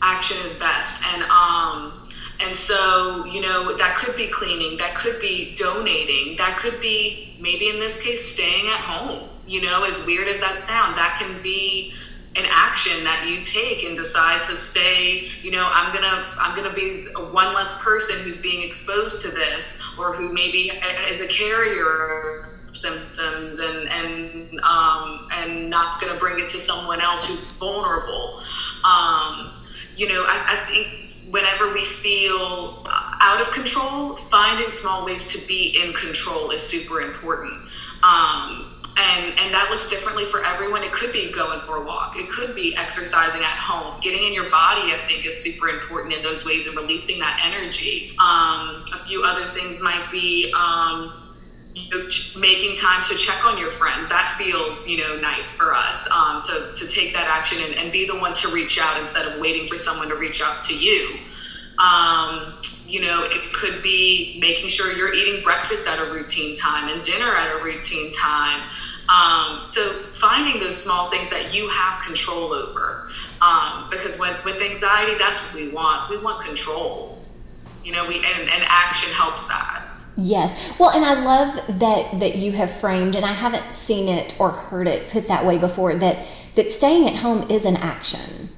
Action 0.00 0.38
is 0.46 0.54
best. 0.54 1.02
And, 1.04 1.24
um, 1.24 2.05
And 2.40 2.56
so, 2.56 3.24
you 3.24 3.40
know, 3.40 3.76
that 3.76 3.96
could 3.96 4.16
be 4.16 4.28
cleaning, 4.28 4.76
that 4.78 4.94
could 4.94 5.20
be 5.20 5.54
donating, 5.56 6.36
that 6.36 6.58
could 6.58 6.80
be 6.80 7.36
maybe 7.40 7.68
in 7.68 7.80
this 7.80 8.00
case 8.00 8.32
staying 8.32 8.68
at 8.68 8.80
home. 8.80 9.28
You 9.46 9.62
know, 9.62 9.84
as 9.84 10.04
weird 10.04 10.28
as 10.28 10.40
that 10.40 10.60
sound, 10.60 10.98
that 10.98 11.18
can 11.18 11.40
be 11.42 11.94
an 12.36 12.44
action 12.48 13.04
that 13.04 13.26
you 13.26 13.42
take 13.42 13.82
and 13.84 13.96
decide 13.96 14.42
to 14.42 14.54
stay 14.54 15.30
you 15.42 15.50
know 15.50 15.64
i'm 15.72 15.90
gonna 15.94 16.34
i'm 16.38 16.54
gonna 16.54 16.74
be 16.74 17.06
one 17.30 17.54
less 17.54 17.80
person 17.80 18.18
who's 18.20 18.36
being 18.36 18.62
exposed 18.62 19.22
to 19.22 19.28
this 19.28 19.80
or 19.98 20.14
who 20.14 20.30
maybe 20.34 20.70
is 21.08 21.22
a 21.22 21.26
carrier 21.28 22.60
symptoms 22.74 23.58
and 23.58 23.88
and 23.88 24.60
um, 24.60 25.28
and 25.32 25.70
not 25.70 25.98
gonna 25.98 26.18
bring 26.18 26.38
it 26.38 26.48
to 26.50 26.60
someone 26.60 27.00
else 27.00 27.24
who's 27.24 27.46
vulnerable 27.52 28.42
um, 28.84 29.64
you 29.96 30.06
know 30.06 30.24
I, 30.26 30.58
I 30.58 30.66
think 30.70 31.05
whenever 31.30 31.72
we 31.72 31.84
feel 31.84 32.82
out 33.20 33.40
of 33.40 33.50
control 33.50 34.16
finding 34.16 34.70
small 34.70 35.04
ways 35.04 35.28
to 35.28 35.46
be 35.46 35.76
in 35.82 35.92
control 35.92 36.50
is 36.50 36.62
super 36.62 37.00
important. 37.00 37.68
Um, 38.02 38.72
and 38.96 39.38
and 39.38 39.52
that 39.52 39.68
looks 39.70 39.88
differently 39.88 40.24
for 40.24 40.42
everyone. 40.44 40.82
It 40.82 40.92
could 40.92 41.12
be 41.12 41.30
going 41.30 41.60
for 41.60 41.76
a 41.76 41.84
walk. 41.84 42.16
It 42.16 42.30
could 42.30 42.54
be 42.54 42.74
exercising 42.76 43.42
at 43.42 43.58
home. 43.58 44.00
Getting 44.00 44.26
in 44.26 44.32
your 44.32 44.50
body 44.50 44.92
i 44.92 45.02
think 45.06 45.26
is 45.26 45.42
super 45.42 45.68
important 45.68 46.14
in 46.14 46.22
those 46.22 46.44
ways 46.44 46.66
and 46.66 46.76
releasing 46.76 47.18
that 47.20 47.40
energy. 47.44 48.16
Um, 48.18 48.86
a 48.92 48.98
few 49.04 49.22
other 49.24 49.46
things 49.52 49.82
might 49.82 50.10
be 50.10 50.52
um, 50.56 51.25
you 51.76 51.90
know, 51.90 52.08
making 52.40 52.76
time 52.76 53.04
to 53.04 53.14
check 53.14 53.44
on 53.44 53.58
your 53.58 53.70
friends 53.70 54.08
that 54.08 54.34
feels 54.38 54.86
you 54.86 54.96
know 54.96 55.14
nice 55.16 55.52
for 55.52 55.74
us 55.74 56.08
um, 56.10 56.40
to, 56.42 56.72
to 56.74 56.88
take 56.88 57.12
that 57.12 57.26
action 57.28 57.62
and, 57.62 57.74
and, 57.74 57.92
be 57.92 58.06
the 58.06 58.16
one 58.16 58.32
to 58.32 58.48
reach 58.48 58.78
out 58.78 58.98
instead 58.98 59.26
of 59.26 59.38
waiting 59.38 59.68
for 59.68 59.76
someone 59.76 60.08
to 60.08 60.16
reach 60.16 60.40
out 60.40 60.64
to 60.64 60.74
you 60.74 61.18
um, 61.78 62.54
you 62.86 63.00
know, 63.00 63.24
it 63.24 63.52
could 63.52 63.82
be 63.82 64.38
making 64.40 64.68
sure 64.68 64.92
you're 64.92 65.12
eating 65.12 65.42
breakfast 65.42 65.86
at 65.86 65.98
a 65.98 66.10
routine 66.10 66.56
time 66.56 66.88
and 66.88 67.02
dinner 67.02 67.34
at 67.36 67.54
a 67.54 67.62
routine 67.62 68.12
time. 68.12 68.70
Um, 69.08 69.66
so 69.68 69.90
finding 69.90 70.60
those 70.60 70.82
small 70.82 71.10
things 71.10 71.30
that 71.30 71.54
you 71.54 71.68
have 71.68 72.02
control 72.04 72.52
over, 72.52 73.10
um, 73.40 73.88
because 73.90 74.18
when, 74.18 74.36
with 74.44 74.60
anxiety, 74.62 75.16
that's 75.18 75.40
what 75.40 75.54
we 75.54 75.68
want. 75.68 76.10
We 76.10 76.18
want 76.18 76.44
control. 76.44 77.24
You 77.84 77.92
know, 77.92 78.06
we 78.06 78.16
and, 78.16 78.50
and 78.50 78.64
action 78.66 79.12
helps 79.12 79.46
that. 79.46 79.85
Yes. 80.16 80.58
Well, 80.78 80.90
and 80.90 81.04
I 81.04 81.22
love 81.22 81.78
that 81.78 82.20
that 82.20 82.36
you 82.36 82.52
have 82.52 82.70
framed, 82.70 83.14
and 83.14 83.24
I 83.24 83.32
haven't 83.32 83.74
seen 83.74 84.08
it 84.08 84.34
or 84.38 84.50
heard 84.50 84.88
it 84.88 85.10
put 85.10 85.28
that 85.28 85.44
way 85.44 85.58
before. 85.58 85.94
That 85.94 86.26
that 86.54 86.72
staying 86.72 87.06
at 87.06 87.16
home 87.16 87.50
is 87.50 87.64
an 87.64 87.76
action, 87.76 88.48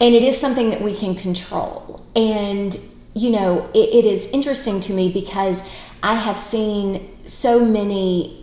and 0.00 0.14
it 0.14 0.22
is 0.22 0.38
something 0.38 0.70
that 0.70 0.82
we 0.82 0.94
can 0.94 1.14
control. 1.14 2.04
And 2.14 2.78
you 3.14 3.30
know, 3.30 3.70
it, 3.74 4.04
it 4.04 4.06
is 4.06 4.26
interesting 4.28 4.80
to 4.82 4.92
me 4.92 5.10
because 5.10 5.62
I 6.02 6.14
have 6.16 6.38
seen 6.38 7.16
so 7.26 7.64
many 7.64 8.39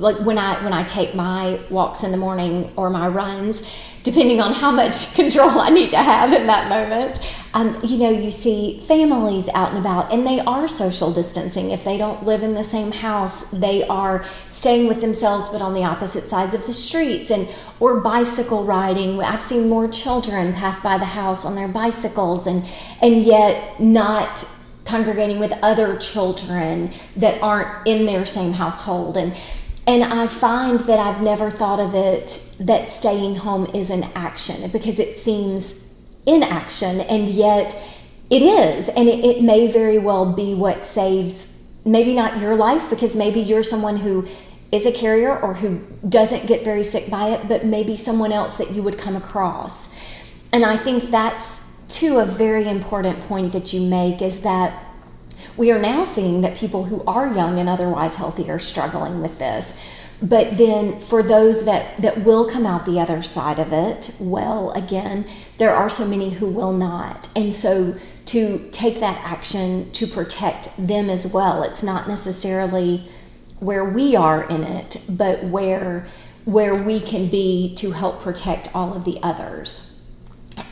like 0.00 0.18
when 0.20 0.38
I 0.38 0.62
when 0.64 0.72
I 0.72 0.82
take 0.82 1.14
my 1.14 1.60
walks 1.68 2.02
in 2.02 2.10
the 2.10 2.16
morning 2.16 2.72
or 2.74 2.88
my 2.90 3.06
runs, 3.06 3.62
depending 4.02 4.40
on 4.40 4.54
how 4.54 4.70
much 4.70 5.14
control 5.20 5.60
I 5.60 5.68
need 5.68 5.90
to 5.90 5.98
have 5.98 6.32
in 6.32 6.46
that 6.46 6.68
moment, 6.68 7.20
um, 7.52 7.78
you 7.84 7.98
know, 7.98 8.10
you 8.10 8.30
see 8.30 8.80
families 8.88 9.48
out 9.50 9.70
and 9.70 9.78
about, 9.78 10.12
and 10.12 10.26
they 10.26 10.40
are 10.40 10.66
social 10.68 11.12
distancing. 11.12 11.70
If 11.70 11.84
they 11.84 11.98
don't 11.98 12.24
live 12.24 12.42
in 12.42 12.54
the 12.54 12.64
same 12.64 12.92
house, 12.92 13.44
they 13.50 13.86
are 13.88 14.24
staying 14.48 14.88
with 14.88 15.02
themselves, 15.02 15.48
but 15.50 15.60
on 15.60 15.74
the 15.74 15.84
opposite 15.84 16.28
sides 16.28 16.54
of 16.54 16.66
the 16.66 16.72
streets, 16.72 17.30
and 17.30 17.46
or 17.78 18.00
bicycle 18.00 18.64
riding. 18.64 19.22
I've 19.22 19.42
seen 19.42 19.68
more 19.68 19.86
children 19.86 20.54
pass 20.54 20.80
by 20.80 20.96
the 20.96 21.04
house 21.04 21.44
on 21.44 21.54
their 21.56 21.68
bicycles, 21.68 22.46
and 22.46 22.64
and 23.02 23.22
yet 23.22 23.78
not 23.80 24.46
congregating 24.84 25.38
with 25.38 25.52
other 25.62 25.96
children 25.98 26.92
that 27.14 27.40
aren't 27.42 27.86
in 27.86 28.06
their 28.06 28.26
same 28.26 28.52
household 28.52 29.16
and 29.16 29.36
and 29.86 30.04
I 30.04 30.26
find 30.26 30.80
that 30.80 30.98
I've 30.98 31.22
never 31.22 31.50
thought 31.50 31.80
of 31.80 31.94
it 31.94 32.40
that 32.60 32.88
staying 32.88 33.36
home 33.36 33.66
is 33.74 33.90
an 33.90 34.04
action 34.14 34.70
because 34.70 34.98
it 34.98 35.16
seems 35.16 35.82
inaction, 36.26 37.00
and 37.00 37.28
yet 37.28 37.74
it 38.28 38.42
is. 38.42 38.88
And 38.90 39.08
it, 39.08 39.24
it 39.24 39.42
may 39.42 39.70
very 39.70 39.98
well 39.98 40.32
be 40.32 40.54
what 40.54 40.84
saves 40.84 41.58
maybe 41.84 42.14
not 42.14 42.38
your 42.38 42.54
life 42.54 42.90
because 42.90 43.16
maybe 43.16 43.40
you're 43.40 43.62
someone 43.62 43.96
who 43.96 44.28
is 44.70 44.86
a 44.86 44.92
carrier 44.92 45.36
or 45.36 45.54
who 45.54 45.80
doesn't 46.08 46.46
get 46.46 46.62
very 46.62 46.84
sick 46.84 47.10
by 47.10 47.30
it, 47.30 47.48
but 47.48 47.64
maybe 47.64 47.96
someone 47.96 48.32
else 48.32 48.58
that 48.58 48.70
you 48.70 48.82
would 48.82 48.98
come 48.98 49.16
across. 49.16 49.92
And 50.52 50.64
I 50.64 50.76
think 50.76 51.10
that's, 51.10 51.66
too, 51.88 52.18
a 52.18 52.24
very 52.24 52.68
important 52.68 53.20
point 53.22 53.52
that 53.52 53.72
you 53.72 53.80
make 53.80 54.22
is 54.22 54.42
that 54.42 54.89
we 55.56 55.70
are 55.70 55.78
now 55.78 56.04
seeing 56.04 56.40
that 56.42 56.56
people 56.56 56.84
who 56.84 57.02
are 57.04 57.32
young 57.32 57.58
and 57.58 57.68
otherwise 57.68 58.16
healthy 58.16 58.50
are 58.50 58.58
struggling 58.58 59.20
with 59.20 59.38
this. 59.38 59.78
But 60.22 60.58
then 60.58 61.00
for 61.00 61.22
those 61.22 61.64
that, 61.64 61.96
that 61.98 62.24
will 62.24 62.48
come 62.48 62.66
out 62.66 62.84
the 62.84 63.00
other 63.00 63.22
side 63.22 63.58
of 63.58 63.72
it, 63.72 64.14
well, 64.18 64.70
again, 64.72 65.26
there 65.58 65.74
are 65.74 65.88
so 65.88 66.06
many 66.06 66.30
who 66.30 66.46
will 66.46 66.72
not. 66.72 67.28
And 67.34 67.54
so 67.54 67.96
to 68.26 68.68
take 68.70 69.00
that 69.00 69.18
action 69.24 69.90
to 69.92 70.06
protect 70.06 70.70
them 70.76 71.08
as 71.08 71.26
well, 71.26 71.62
it's 71.62 71.82
not 71.82 72.06
necessarily 72.06 73.08
where 73.60 73.84
we 73.84 74.14
are 74.14 74.44
in 74.44 74.62
it, 74.62 75.00
but 75.08 75.44
where 75.44 76.06
where 76.46 76.74
we 76.74 76.98
can 76.98 77.28
be 77.28 77.74
to 77.76 77.90
help 77.90 78.22
protect 78.22 78.74
all 78.74 78.94
of 78.94 79.04
the 79.04 79.18
others. 79.22 79.98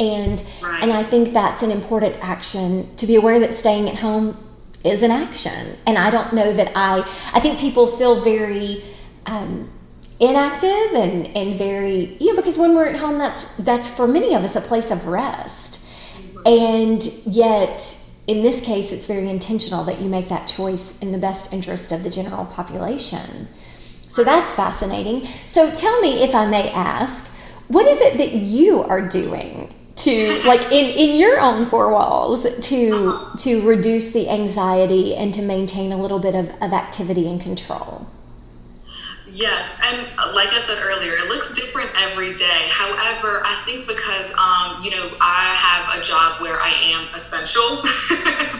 And 0.00 0.42
right. 0.62 0.82
and 0.82 0.92
I 0.92 1.02
think 1.02 1.32
that's 1.32 1.62
an 1.62 1.70
important 1.70 2.16
action 2.20 2.94
to 2.96 3.06
be 3.06 3.16
aware 3.16 3.38
that 3.40 3.54
staying 3.54 3.88
at 3.88 3.96
home 3.96 4.36
is 4.88 5.02
an 5.02 5.10
action. 5.10 5.76
And 5.86 5.98
I 5.98 6.10
don't 6.10 6.32
know 6.32 6.52
that 6.52 6.72
I, 6.74 7.00
I 7.32 7.40
think 7.40 7.58
people 7.58 7.86
feel 7.86 8.20
very 8.20 8.82
um, 9.26 9.70
inactive 10.20 10.94
and, 10.94 11.26
and 11.36 11.56
very, 11.56 12.16
you 12.18 12.32
know, 12.32 12.36
because 12.36 12.58
when 12.58 12.74
we're 12.74 12.88
at 12.88 12.96
home, 12.96 13.18
that's, 13.18 13.56
that's 13.58 13.88
for 13.88 14.08
many 14.08 14.34
of 14.34 14.42
us 14.42 14.56
a 14.56 14.60
place 14.60 14.90
of 14.90 15.06
rest. 15.06 15.80
And 16.44 17.04
yet, 17.26 18.04
in 18.26 18.42
this 18.42 18.60
case, 18.60 18.92
it's 18.92 19.06
very 19.06 19.28
intentional 19.28 19.84
that 19.84 20.00
you 20.00 20.08
make 20.08 20.28
that 20.28 20.48
choice 20.48 20.98
in 21.00 21.12
the 21.12 21.18
best 21.18 21.52
interest 21.52 21.92
of 21.92 22.02
the 22.02 22.10
general 22.10 22.46
population. 22.46 23.48
So 24.02 24.24
that's 24.24 24.52
fascinating. 24.52 25.28
So 25.46 25.74
tell 25.74 26.00
me, 26.00 26.22
if 26.22 26.34
I 26.34 26.46
may 26.46 26.70
ask, 26.70 27.26
what 27.68 27.86
is 27.86 28.00
it 28.00 28.16
that 28.16 28.32
you 28.34 28.82
are 28.82 29.06
doing 29.06 29.74
to 29.98 30.42
like 30.44 30.64
in 30.66 30.90
in 30.90 31.18
your 31.18 31.40
own 31.40 31.66
four 31.66 31.92
walls 31.92 32.46
to 32.60 33.08
uh-huh. 33.08 33.36
to 33.36 33.66
reduce 33.66 34.12
the 34.12 34.28
anxiety 34.28 35.14
and 35.14 35.34
to 35.34 35.42
maintain 35.42 35.92
a 35.92 36.00
little 36.00 36.18
bit 36.18 36.34
of, 36.34 36.50
of 36.62 36.72
activity 36.72 37.28
and 37.28 37.40
control 37.40 38.08
Yes, 39.30 39.78
and 39.84 40.08
uh, 40.18 40.32
like 40.34 40.48
I 40.48 40.62
said 40.66 40.78
earlier, 40.82 41.12
it 41.12 41.28
looks 41.28 41.54
different 41.54 41.90
every 41.96 42.34
day. 42.34 42.66
However, 42.70 43.42
I 43.44 43.62
think 43.64 43.86
because 43.86 44.32
um, 44.32 44.82
you 44.82 44.90
know 44.90 45.10
I 45.20 45.54
have 45.54 46.00
a 46.00 46.02
job 46.02 46.40
where 46.40 46.60
I 46.60 46.72
am 46.72 47.14
essential, 47.14 47.82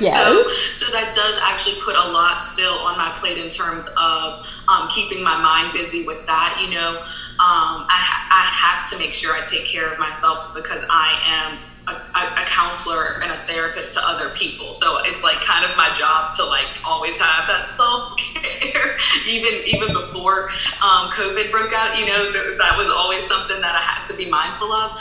yes. 0.01 0.15
so 0.15 0.45
so 0.87 0.93
that 0.93 1.15
does 1.15 1.41
actually 1.43 1.81
put 1.81 1.97
a 1.97 2.09
lot 2.13 2.43
still 2.43 2.75
on 2.75 2.99
my 2.99 3.17
plate 3.19 3.39
in 3.39 3.51
terms 3.51 3.89
of 3.97 4.47
um, 4.69 4.89
keeping 4.95 5.23
my 5.23 5.41
mind 5.41 5.73
busy 5.73 6.07
with 6.07 6.27
that. 6.27 6.61
You 6.61 6.75
know, 6.75 7.05
um, 7.39 7.87
I 7.89 7.99
ha- 8.03 8.27
I 8.31 8.43
have 8.43 8.91
to 8.91 8.99
make 8.99 9.13
sure 9.13 9.33
I 9.33 9.47
take 9.47 9.65
care 9.65 9.93
of 9.93 9.99
myself 9.99 10.55
because 10.55 10.83
I 10.91 11.21
am 11.25 11.59
a, 11.87 12.43
a, 12.43 12.45
counselor 12.47 13.23
and 13.23 13.33
a 13.33 13.39
therapist 13.47 13.95
to 13.95 14.01
other 14.05 14.31
people. 14.31 14.73
So 14.73 14.99
it's 15.05 15.23
like 15.23 15.37
kind 15.39 15.65
of 15.65 15.77
my 15.77 15.95
job 15.95 16.35
to 16.37 16.45
like 16.45 16.67
always 16.85 17.17
have 17.17 17.47
that 17.47 17.77
self 17.77 18.17
care, 18.19 18.99
even 19.29 19.55
even 19.67 19.93
before 19.93 20.51
um, 20.83 21.11
COVID 21.11 21.51
broke 21.51 21.73
out. 21.73 21.97
You 21.97 22.07
know, 22.07 22.33
th- 22.33 22.59
that 22.59 22.77
was 22.77 22.89
always 22.89 23.25
something 23.27 23.61
that 23.61 23.75
I 23.75 23.83
had 23.83 24.05
to 24.11 24.17
be 24.17 24.29
mindful 24.29 24.73
of. 24.73 24.99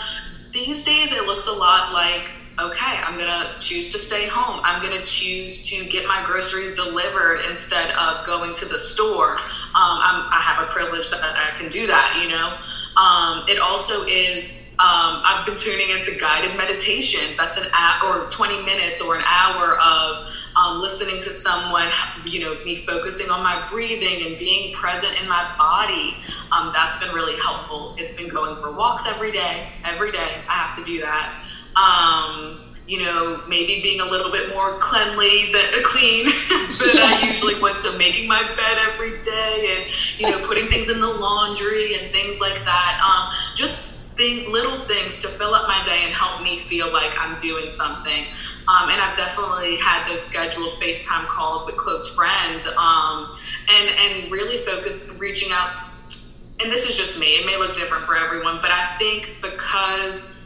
These 0.53 0.83
days, 0.83 1.11
it 1.11 1.25
looks 1.25 1.47
a 1.47 1.51
lot 1.51 1.91
like 1.91 2.29
okay, 2.59 2.97
I'm 3.03 3.17
gonna 3.17 3.55
choose 3.59 3.91
to 3.91 3.99
stay 3.99 4.27
home. 4.27 4.61
I'm 4.63 4.81
gonna 4.81 5.05
choose 5.05 5.67
to 5.69 5.85
get 5.85 6.07
my 6.07 6.23
groceries 6.25 6.75
delivered 6.75 7.41
instead 7.49 7.91
of 7.91 8.25
going 8.25 8.55
to 8.55 8.65
the 8.65 8.79
store. 8.79 9.33
Um, 9.33 9.99
i 10.31 10.39
have 10.41 10.67
a 10.67 10.71
privilege 10.71 11.09
that 11.11 11.21
I 11.21 11.55
can 11.57 11.69
do 11.69 11.87
that, 11.87 12.19
you 12.21 12.29
know. 12.29 12.57
Um, 12.99 13.47
it 13.47 13.59
also 13.59 14.03
is 14.05 14.63
um, 14.79 15.23
I've 15.25 15.43
been 15.43 15.55
tuning 15.55 15.89
into 15.89 16.15
guided 16.19 16.55
meditations. 16.55 17.35
That's 17.35 17.57
an 17.57 17.65
hour 17.73 18.21
or 18.21 18.29
20 18.29 18.63
minutes 18.63 19.01
or 19.01 19.15
an 19.15 19.23
hour 19.25 19.79
of 19.79 20.31
um, 20.55 20.81
listening 20.81 21.19
to 21.23 21.29
someone, 21.31 21.89
you 22.25 22.41
know, 22.41 22.63
me 22.63 22.85
focusing 22.85 23.31
on 23.31 23.41
my 23.41 23.67
breathing 23.71 24.27
and 24.27 24.37
being 24.37 24.75
present 24.75 25.19
in 25.19 25.27
my 25.27 25.55
body. 25.57 26.17
Um, 26.51 26.73
that's 26.73 26.99
been 26.99 27.13
really 27.15 27.39
helpful. 27.39 27.95
It's 27.97 28.13
been 28.13 28.27
going 28.27 28.61
for 28.61 28.71
walks 28.71 29.07
every 29.07 29.31
day. 29.31 29.71
Every 29.83 30.11
day, 30.11 30.43
I 30.47 30.53
have 30.53 30.77
to 30.77 30.83
do 30.83 31.01
that. 31.01 31.43
Um, 31.77 32.67
you 32.87 33.03
know, 33.03 33.43
maybe 33.49 33.81
being 33.81 33.99
a 33.99 34.05
little 34.05 34.31
bit 34.31 34.49
more 34.49 34.79
cleanly 34.79 35.51
than 35.51 35.65
uh, 35.73 35.77
clean 35.83 36.25
than 36.49 36.95
yeah. 36.95 37.19
I 37.21 37.29
usually 37.31 37.59
would. 37.59 37.77
So 37.79 37.97
making 37.97 38.27
my 38.27 38.43
bed 38.55 38.77
every 38.77 39.21
day 39.23 39.77
and, 39.77 40.19
you 40.19 40.31
know, 40.31 40.47
putting 40.47 40.69
things 40.69 40.89
in 40.89 41.01
the 41.01 41.07
laundry 41.07 41.95
and 41.95 42.11
things 42.13 42.39
like 42.39 42.63
that. 42.63 43.01
Um, 43.03 43.33
just 43.55 43.97
thing, 44.15 44.51
little 44.51 44.85
things 44.87 45.21
to 45.21 45.27
fill 45.27 45.53
up 45.53 45.67
my 45.67 45.83
day 45.85 46.03
and 46.03 46.13
help 46.13 46.41
me 46.41 46.59
feel 46.59 46.91
like 46.91 47.17
I'm 47.17 47.39
doing 47.39 47.69
something. 47.69 48.25
Um, 48.67 48.89
and 48.89 49.01
I've 49.01 49.15
definitely 49.15 49.77
had 49.77 50.09
those 50.09 50.21
scheduled 50.21 50.73
FaceTime 50.73 51.27
calls 51.27 51.65
with 51.65 51.77
close 51.77 52.13
friends 52.15 52.67
um, 52.77 53.37
and, 53.69 53.89
and 53.89 54.31
really 54.31 54.57
focus 54.65 55.09
reaching 55.19 55.51
out. 55.51 55.71
And 56.59 56.71
this 56.71 56.89
is 56.89 56.95
just 56.95 57.19
me, 57.19 57.35
it 57.35 57.45
may 57.45 57.57
look 57.57 57.75
different 57.75 58.05
for 58.05 58.17
everyone, 58.17 58.59
but 58.61 58.71
I 58.71 58.97
think 58.97 59.37
because 59.43 60.36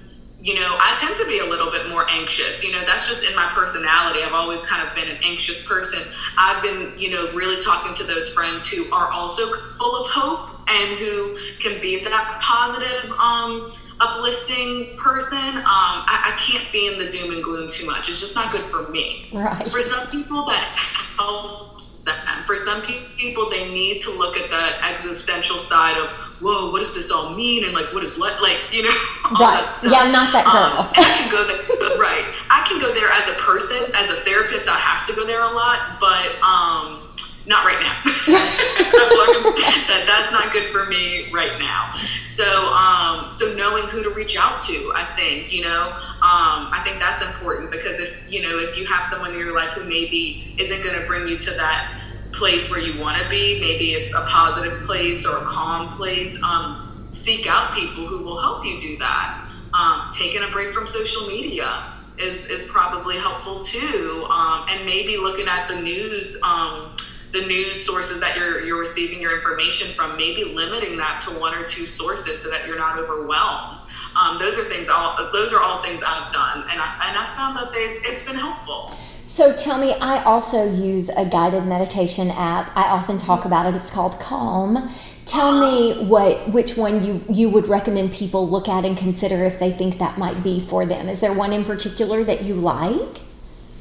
you 0.42 0.56
know, 0.56 0.76
I 0.80 0.98
tend 1.00 1.16
to 1.18 1.26
be 1.28 1.40
a 1.40 1.46
little 1.46 1.72
bit 1.72 1.88
more 1.88 2.10
anxious. 2.10 2.64
You 2.64 2.72
know, 2.72 2.84
that's 2.86 3.08
just 3.08 3.24
in 3.24 3.36
my 3.36 3.52
personality. 3.54 4.24
I've 4.24 4.34
always 4.34 4.64
kind 4.64 4.88
of 4.88 4.96
been 4.96 5.08
an 5.08 5.18
anxious 5.24 5.64
person. 5.66 6.02
I've 6.38 6.64
been, 6.64 6.98
you 6.98 7.12
know, 7.12 7.32
really 7.34 7.62
talking 7.62 7.94
to 7.96 8.04
those 8.04 8.30
friends 8.30 8.68
who 8.68 8.92
are 8.92 9.12
also 9.12 9.54
full 9.78 10.04
of 10.04 10.10
hope 10.10 10.62
and 10.68 10.98
who 10.98 11.38
can 11.60 11.80
be 11.82 12.04
that 12.04 12.40
positive, 12.42 13.12
um, 13.12 13.74
uplifting 14.00 14.98
person. 14.98 15.38
Um, 15.38 15.64
I, 15.66 16.34
I, 16.34 16.40
can't 16.40 16.72
be 16.72 16.88
in 16.88 16.98
the 16.98 17.10
doom 17.10 17.34
and 17.34 17.44
gloom 17.44 17.70
too 17.70 17.86
much. 17.86 18.10
It's 18.10 18.20
just 18.20 18.36
not 18.36 18.52
good 18.52 18.64
for 18.64 18.90
me. 18.90 19.30
Right. 19.34 19.70
For 19.72 19.82
some 19.82 20.08
people, 20.08 20.46
that 20.46 20.76
helps 21.18 22.04
them. 22.04 22.44
For 22.46 22.58
some 22.58 22.82
people, 22.82 23.50
they 23.50 23.70
need 23.70 24.02
to 24.02 24.12
look 24.12 24.38
at 24.38 24.50
the 24.50 24.86
existential 24.86 25.58
side 25.58 25.98
of, 25.98 26.10
whoa, 26.42 26.72
what 26.72 26.80
does 26.80 26.94
this 26.94 27.12
all 27.12 27.34
mean? 27.36 27.64
And 27.64 27.74
like, 27.74 27.94
what 27.94 28.04
is 28.04 28.18
like, 28.18 28.38
you 28.72 28.84
know, 28.84 28.90
right. 29.40 29.72
Yeah, 29.84 30.02
I'm 30.02 30.12
not 30.12 30.34
that 30.34 30.46
girl. 30.46 30.86
Um, 30.86 30.92
I 30.96 31.04
can 31.18 31.32
go 31.32 31.46
there, 31.48 31.98
right. 31.98 32.26
I 32.50 32.66
can 32.68 32.82
go 32.82 32.94
there 32.94 33.12
as 33.12 33.30
a 33.30 33.34
person, 33.42 33.94
as 33.96 34.10
a 34.10 34.16
therapist. 34.22 34.68
I 34.68 34.78
have 34.78 35.08
to 35.08 35.14
go 35.14 35.26
there 35.26 35.42
a 35.42 35.54
lot, 35.54 36.00
but, 36.00 36.42
um, 36.42 37.08
not 37.46 37.66
right 37.66 37.82
now. 37.82 38.02
that 38.28 40.04
that's 40.06 40.32
not 40.32 40.54
good 40.54 40.70
for 40.72 40.86
me 40.86 41.32
right 41.32 41.60
now. 41.60 41.96
So 42.26 42.68
um, 42.68 43.34
so 43.34 43.54
knowing 43.56 43.86
who 43.86 44.04
to 44.04 44.10
reach 44.12 44.38
out 44.38 44.62
to, 44.62 44.94
I 44.96 45.06
think 45.16 45.52
you 45.52 45.62
know, 45.64 45.90
um, 45.92 46.70
I 46.72 46.82
think 46.84 47.00
that's 47.00 47.22
important 47.22 47.72
because 47.72 48.00
if 48.00 48.32
you 48.32 48.44
know 48.44 48.60
if 48.60 48.78
you 48.78 48.86
have 48.86 49.06
someone 49.06 49.34
in 49.34 49.40
your 49.40 49.56
life 49.56 49.72
who 49.72 49.84
maybe 49.84 50.54
isn't 50.60 50.84
going 50.84 51.00
to 51.00 51.08
bring 51.08 51.28
you 51.28 51.40
to 51.40 51.52
that 51.52 52.01
place 52.34 52.70
where 52.70 52.80
you 52.80 53.00
want 53.00 53.22
to 53.22 53.30
be, 53.30 53.60
maybe 53.60 53.94
it's 53.94 54.14
a 54.14 54.22
positive 54.22 54.84
place 54.84 55.26
or 55.26 55.38
a 55.38 55.42
calm 55.42 55.90
place. 55.98 56.42
Um, 56.42 57.10
seek 57.14 57.48
out 57.48 57.74
people 57.76 58.08
who 58.08 58.24
will 58.24 58.40
help 58.40 58.66
you 58.66 58.80
do 58.80 58.98
that. 58.98 59.48
Um, 59.74 60.12
taking 60.14 60.44
a 60.44 60.50
break 60.50 60.74
from 60.74 60.88
social 60.88 61.28
media 61.28 61.94
is 62.18 62.50
is 62.50 62.66
probably 62.68 63.18
helpful 63.18 63.64
too, 63.64 64.28
um, 64.30 64.68
and 64.70 64.86
maybe 64.86 65.18
looking 65.18 65.48
at 65.48 65.68
the 65.68 65.80
news 65.82 66.38
um, 66.44 66.96
the 67.32 67.42
news 67.46 67.86
sources 67.86 68.20
that 68.20 68.38
you're 68.38 68.64
you're 68.66 68.80
receiving 68.80 69.22
your 69.22 69.38
information 69.38 69.94
from, 69.94 70.18
maybe 70.18 70.44
limiting 70.44 70.98
that 70.98 71.20
to 71.20 71.40
one 71.40 71.54
or 71.54 71.64
two 71.64 71.86
sources 71.86 72.42
so 72.42 72.50
that 72.50 72.68
you're 72.68 72.78
not 72.78 73.00
overwhelmed. 73.00 73.82
Um, 74.16 74.40
those 74.40 74.58
are 74.58 74.66
things 74.66 74.90
all 74.90 75.32
those 75.32 75.54
are 75.54 75.62
all 75.62 75.82
things 75.82 76.04
I've 76.06 76.32
done, 76.32 76.64
and 76.70 76.82
I 76.82 77.10
and 77.10 77.18
I 77.18 77.34
found 77.36 77.58
that 77.58 77.72
they 77.72 78.10
it's 78.10 78.26
been 78.26 78.36
helpful. 78.36 78.98
So 79.32 79.56
tell 79.56 79.78
me, 79.78 79.94
I 79.94 80.22
also 80.26 80.70
use 80.70 81.08
a 81.08 81.24
guided 81.24 81.64
meditation 81.66 82.30
app. 82.32 82.70
I 82.76 82.90
often 82.90 83.18
talk 83.18 83.46
about 83.46 83.66
it. 83.66 83.78
It's 83.78 83.90
called 83.90 84.20
Calm. 84.20 84.94
Tell 85.26 85.58
me 85.58 86.04
what 86.04 86.52
which 86.52 86.76
one 86.76 87.02
you 87.02 87.24
you 87.30 87.48
would 87.48 87.70
recommend 87.70 88.12
people 88.12 88.50
look 88.50 88.68
at 88.68 88.86
and 88.86 88.98
consider 88.98 89.46
if 89.46 89.58
they 89.58 89.72
think 89.72 90.00
that 90.00 90.18
might 90.18 90.44
be 90.44 90.60
for 90.60 90.86
them. 90.86 91.08
Is 91.08 91.22
there 91.22 91.32
one 91.32 91.54
in 91.54 91.64
particular 91.64 92.26
that 92.26 92.44
you 92.44 92.56
like? 92.56 93.22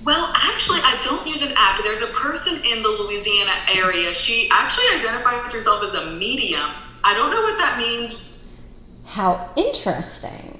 Well, 0.04 0.30
actually, 0.36 0.82
I 0.84 1.00
don't 1.02 1.26
use 1.26 1.42
an 1.42 1.52
app. 1.56 1.82
There's 1.82 2.02
a 2.02 2.12
person 2.14 2.64
in 2.64 2.84
the 2.84 2.88
Louisiana 2.88 3.56
area. 3.74 4.14
She 4.14 4.48
actually 4.52 4.86
identifies 5.00 5.52
herself 5.52 5.82
as 5.82 5.94
a 5.94 6.12
medium. 6.12 6.70
I 7.02 7.12
don't 7.12 7.32
know 7.32 7.42
what 7.42 7.58
that 7.58 7.76
means. 7.76 8.24
How 9.04 9.50
interesting. 9.56 10.59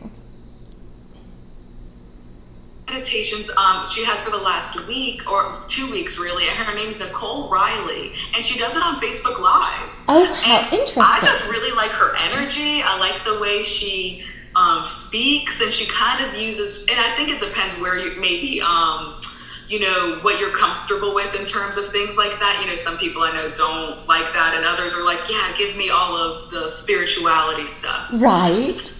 Meditations 2.91 3.49
um, 3.57 3.87
she 3.89 4.05
has 4.05 4.21
for 4.21 4.31
the 4.31 4.39
last 4.39 4.87
week 4.89 5.31
or 5.31 5.63
two 5.69 5.89
weeks, 5.91 6.19
really. 6.19 6.47
Her 6.47 6.75
name's 6.75 6.99
Nicole 6.99 7.49
Riley, 7.49 8.13
and 8.35 8.45
she 8.45 8.59
does 8.59 8.75
it 8.75 8.83
on 8.83 9.01
Facebook 9.01 9.39
Live. 9.39 9.91
Oh, 10.09 10.25
how 10.35 10.59
and 10.59 10.73
interesting! 10.73 11.03
I 11.03 11.21
just 11.23 11.49
really 11.49 11.71
like 11.71 11.93
her 11.93 12.17
energy. 12.17 12.83
I 12.83 12.99
like 12.99 13.25
the 13.25 13.39
way 13.39 13.63
she 13.63 14.25
um, 14.57 14.85
speaks, 14.87 15.61
and 15.61 15.73
she 15.73 15.87
kind 15.87 16.25
of 16.25 16.35
uses. 16.35 16.89
And 16.91 16.99
I 16.99 17.15
think 17.15 17.29
it 17.29 17.39
depends 17.39 17.81
where 17.81 17.97
you 17.97 18.21
maybe. 18.21 18.61
Um, 18.61 19.21
you 19.69 19.79
know 19.79 20.19
what 20.23 20.41
you're 20.41 20.51
comfortable 20.51 21.15
with 21.15 21.33
in 21.37 21.47
terms 21.47 21.77
of 21.77 21.93
things 21.93 22.17
like 22.17 22.41
that 22.41 22.59
you 22.61 22.67
know 22.67 22.75
some 22.75 22.99
people 22.99 23.23
i 23.23 23.33
know 23.33 23.55
don't 23.55 24.05
like 24.09 24.33
that 24.33 24.57
and 24.57 24.67
others 24.67 24.93
are 24.95 25.05
like 25.05 25.21
yeah 25.31 25.55
give 25.57 25.77
me 25.77 25.91
all 25.91 26.17
of 26.17 26.51
the 26.51 26.69
spirituality 26.71 27.69
stuff 27.69 28.09
right 28.15 28.91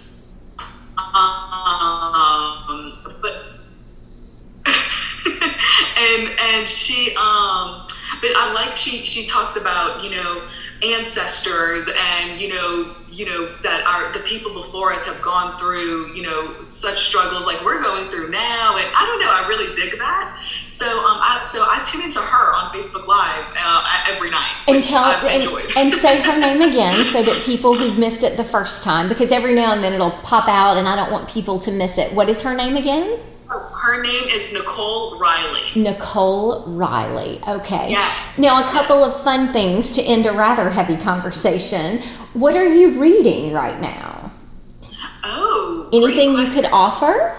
um 0.97 2.97
but 3.21 3.50
and 5.97 6.39
and 6.39 6.69
she 6.69 7.15
um 7.15 7.87
but 8.21 8.31
i 8.35 8.51
like 8.53 8.75
she 8.75 9.03
she 9.03 9.27
talks 9.27 9.55
about 9.55 10.03
you 10.03 10.09
know 10.09 10.47
ancestors 10.83 11.87
and 11.95 12.41
you 12.41 12.49
know 12.49 12.95
you 13.11 13.25
know 13.25 13.55
that 13.61 13.83
our 13.85 14.11
the 14.13 14.19
people 14.21 14.53
before 14.53 14.93
us 14.93 15.05
have 15.05 15.21
gone 15.21 15.57
through 15.59 16.13
you 16.15 16.23
know 16.23 16.61
such 16.63 17.05
struggles 17.05 17.45
like 17.45 17.63
we're 17.63 17.81
going 17.81 18.09
through 18.09 18.29
now. 18.29 18.77
And 18.77 18.87
i 18.95 19.05
don't 19.05 19.19
know 19.19 19.29
i 19.29 19.47
really 19.47 19.73
dig 19.75 19.97
that. 19.99 20.43
So 20.67 20.87
um 20.87 21.19
I, 21.21 21.41
so 21.43 21.63
i 21.69 21.83
tune 21.83 22.03
into 22.03 22.19
her 22.19 22.55
on 22.55 22.71
facebook 22.71 23.05
live 23.05 23.45
uh, 23.55 23.83
every 24.09 24.31
night 24.31 24.55
and 24.67 24.83
tell 24.83 25.05
and, 25.05 25.77
and 25.77 25.93
say 25.93 26.21
her 26.21 26.39
name 26.39 26.61
again 26.61 27.05
so 27.11 27.21
that 27.21 27.43
people 27.43 27.77
who 27.77 27.93
missed 27.93 28.23
it 28.23 28.37
the 28.37 28.43
first 28.43 28.83
time 28.83 29.07
because 29.07 29.31
every 29.31 29.53
now 29.53 29.73
and 29.73 29.83
then 29.83 29.93
it'll 29.93 30.11
pop 30.11 30.47
out 30.47 30.77
and 30.77 30.87
i 30.87 30.95
don't 30.95 31.11
want 31.11 31.29
people 31.29 31.59
to 31.59 31.71
miss 31.71 31.97
it. 31.97 32.11
What 32.13 32.29
is 32.29 32.41
her 32.41 32.55
name 32.55 32.77
again 32.77 33.19
her 33.59 34.01
name 34.01 34.27
is 34.29 34.51
Nicole 34.53 35.19
Riley. 35.19 35.71
Nicole 35.75 36.65
Riley. 36.67 37.39
Okay. 37.47 37.91
Yeah. 37.91 38.13
Now, 38.37 38.65
a 38.65 38.69
couple 38.69 39.03
of 39.03 39.21
fun 39.23 39.51
things 39.51 39.91
to 39.93 40.01
end 40.01 40.25
a 40.25 40.31
rather 40.31 40.69
heavy 40.69 40.97
conversation. 40.97 42.01
What 42.33 42.55
are 42.55 42.67
you 42.67 42.99
reading 42.99 43.53
right 43.53 43.79
now? 43.79 44.31
Oh. 45.23 45.89
Anything 45.93 46.37
you 46.37 46.51
could 46.51 46.65
offer? 46.65 47.35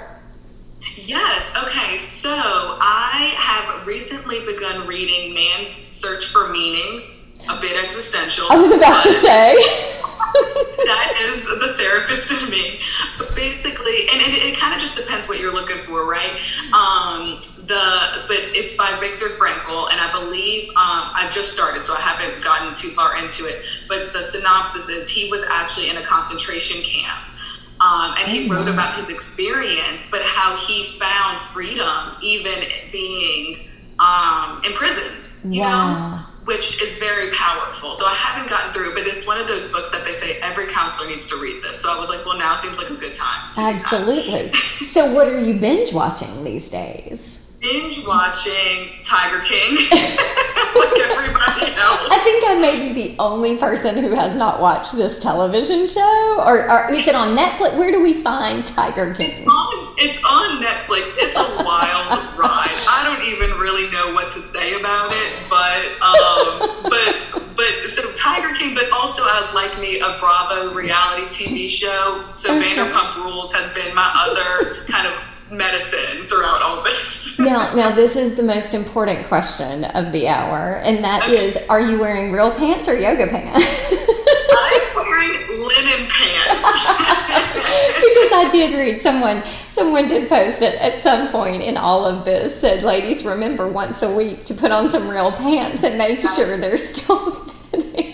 Yes. 0.97 1.51
Okay. 1.57 1.99
So 1.99 2.31
I 2.31 3.35
have 3.37 3.87
recently 3.87 4.45
begun 4.45 4.87
reading 4.87 5.35
Man's 5.35 5.71
Search 5.71 6.27
for 6.27 6.49
Meaning, 6.49 7.33
a 7.49 7.61
bit 7.61 7.83
existential. 7.83 8.47
I 8.51 8.57
was 8.57 8.71
about 8.71 9.03
to 9.03 9.13
say. 9.13 9.99
that 10.33 11.17
is 11.21 11.45
the 11.45 11.75
therapist 11.77 12.31
in 12.31 12.51
me. 12.51 12.81
But 13.19 13.35
basically, 13.35 14.09
and 14.09 14.21
it, 14.21 14.35
it 14.35 14.59
kind 14.59 14.75
of 14.75 14.81
just 14.81 14.97
depends 14.97 15.29
what 15.29 15.39
you're 15.39 15.53
looking 15.53 15.85
for, 15.87 16.05
right? 16.05 16.41
Um, 16.73 17.41
the 17.67 18.25
but 18.29 18.39
it's 18.39 18.77
by 18.77 18.99
Viktor 18.99 19.29
Frankl, 19.31 19.91
and 19.91 20.01
I 20.01 20.11
believe 20.13 20.69
um, 20.71 20.75
I 21.15 21.29
just 21.31 21.53
started, 21.53 21.85
so 21.85 21.95
I 21.95 22.01
haven't 22.01 22.43
gotten 22.43 22.75
too 22.75 22.91
far 22.91 23.17
into 23.17 23.47
it. 23.47 23.63
But 23.89 24.13
the 24.13 24.23
synopsis 24.25 24.89
is 24.89 25.09
he 25.09 25.31
was 25.31 25.43
actually 25.49 25.91
in 25.91 25.97
a 25.97 26.03
concentration 26.03 26.83
camp. 26.83 27.29
Um, 27.81 28.15
and 28.17 28.31
he 28.31 28.49
wrote 28.49 28.69
about 28.69 28.97
his 29.01 29.09
experience, 29.09 30.07
but 30.09 30.23
how 30.23 30.57
he 30.57 30.97
found 31.01 31.41
freedom 31.41 32.15
even 32.23 32.63
being 32.93 33.69
um, 33.99 34.63
in 34.65 34.73
prison. 34.75 35.11
You 35.45 35.63
wow. 35.63 36.19
know, 36.19 36.22
which 36.45 36.83
is 36.83 36.99
very 36.99 37.31
powerful. 37.33 37.95
So 37.95 38.05
I 38.07 38.15
haven't 38.15 38.51
gotten 38.51 38.73
through, 38.73 38.95
but 38.95 39.07
it's 39.07 39.27
one 39.27 39.39
of 39.39 39.47
those 39.47 39.71
books 39.71 39.91
that 39.91 40.05
they 40.05 40.15
say 40.15 40.39
every 40.41 40.67
counselor 40.73 41.09
needs 41.09 41.27
to 41.29 41.37
read 41.37 41.63
this. 41.63 41.81
So 41.81 41.91
I 41.91 41.99
was 41.99 42.09
like, 42.09 42.25
well, 42.27 42.37
now 42.37 42.61
seems 42.61 42.79
like 42.79 42.91
a 42.91 42.95
good 42.95 43.15
time. 43.15 43.53
Absolutely. 43.57 44.53
so 44.85 45.13
what 45.13 45.29
are 45.29 45.41
you 45.41 45.55
binge 45.55 45.93
watching 45.93 46.45
these 46.45 46.69
days? 46.69 47.39
Binge 47.61 48.05
watching 48.05 48.91
Tiger 49.05 49.39
King, 49.45 49.77
like 49.91 50.99
everybody 50.99 51.67
else. 51.67 52.09
I 52.11 52.21
think 52.25 52.45
I 52.45 52.59
may 52.61 52.89
be 52.89 52.93
the 52.93 53.17
only 53.21 53.57
person 53.57 53.99
who 53.99 54.17
has 54.17 54.35
not 54.35 54.61
watched 54.61 54.97
this 54.97 55.21
television 55.21 55.87
show. 55.87 56.43
Or, 56.45 56.69
or 56.69 56.93
is 56.93 57.07
it 57.07 57.15
on 57.15 57.37
Netflix? 57.37 57.77
Where 57.77 57.93
do 57.93 58.03
we 58.03 58.15
find 58.15 58.67
Tiger 58.67 59.15
King? 59.15 59.47
It's 59.99 60.23
on, 60.25 60.63
Netflix. 60.63 61.13
It's 61.17 61.37
a 61.37 61.65
wild 61.65 62.37
ride. 62.39 62.75
I 62.89 63.05
don't 63.05 63.29
even 63.29 63.59
really 63.59 63.91
know 63.91 64.13
what 64.15 64.33
to 64.33 64.41
say 64.41 64.75
about 64.79 65.13
it, 65.13 65.33
but 65.51 65.85
um, 66.01 66.83
but 66.83 67.57
but 67.57 67.91
so 67.91 68.13
Tiger 68.15 68.55
King, 68.55 68.75
but 68.75 68.91
also 68.91 69.23
I 69.23 69.51
like 69.55 69.79
me 69.81 70.01
a 70.01 70.19
Bravo 70.19 70.75
reality 70.75 71.27
TV 71.45 71.69
show. 71.69 72.29
So 72.37 72.57
okay. 72.57 72.75
Vanderpump 72.75 73.17
Rules 73.17 73.53
has 73.53 73.73
been 73.75 73.95
my 73.95 74.11
other 74.15 74.85
kind 74.87 75.07
of 75.07 75.15
medicine 75.51 76.27
throughout 76.29 76.63
all 76.63 76.83
this. 76.83 77.39
now, 77.39 77.75
now 77.75 77.95
this 77.95 78.17
is 78.17 78.37
the 78.37 78.43
most 78.43 78.75
important 78.75 79.27
question 79.27 79.85
of 79.85 80.11
the 80.13 80.29
hour, 80.29 80.77
and 80.79 81.05
that 81.05 81.25
okay. 81.25 81.49
is: 81.49 81.59
Are 81.69 81.81
you 81.81 81.99
wearing 82.01 82.33
real 82.33 82.51
pants 82.51 82.89
or 82.89 82.97
yoga 82.97 83.27
pants? 83.27 83.65
I'm 83.65 84.95
wearing 84.97 85.61
linen 85.61 86.09
pants. 86.09 86.87
because 88.03 88.33
I 88.33 88.49
did 88.51 88.75
read 88.77 89.03
someone 89.03 89.43
someone 89.83 90.07
did 90.07 90.29
post 90.29 90.63
it 90.63 90.77
at 90.77 91.01
some 91.01 91.29
point 91.29 91.61
in 91.61 91.77
all 91.77 92.05
of 92.05 92.25
this 92.25 92.61
said, 92.61 92.85
"Ladies, 92.85 93.25
remember 93.25 93.67
once 93.67 94.01
a 94.03 94.09
week 94.09 94.45
to 94.45 94.55
put 94.55 94.71
on 94.71 94.89
some 94.89 95.09
real 95.09 95.33
pants 95.33 95.83
and 95.83 95.99
make 95.99 96.21
sure 96.29 96.57
they're 96.57 96.79
still 96.79 97.33
fitting." 97.73 98.12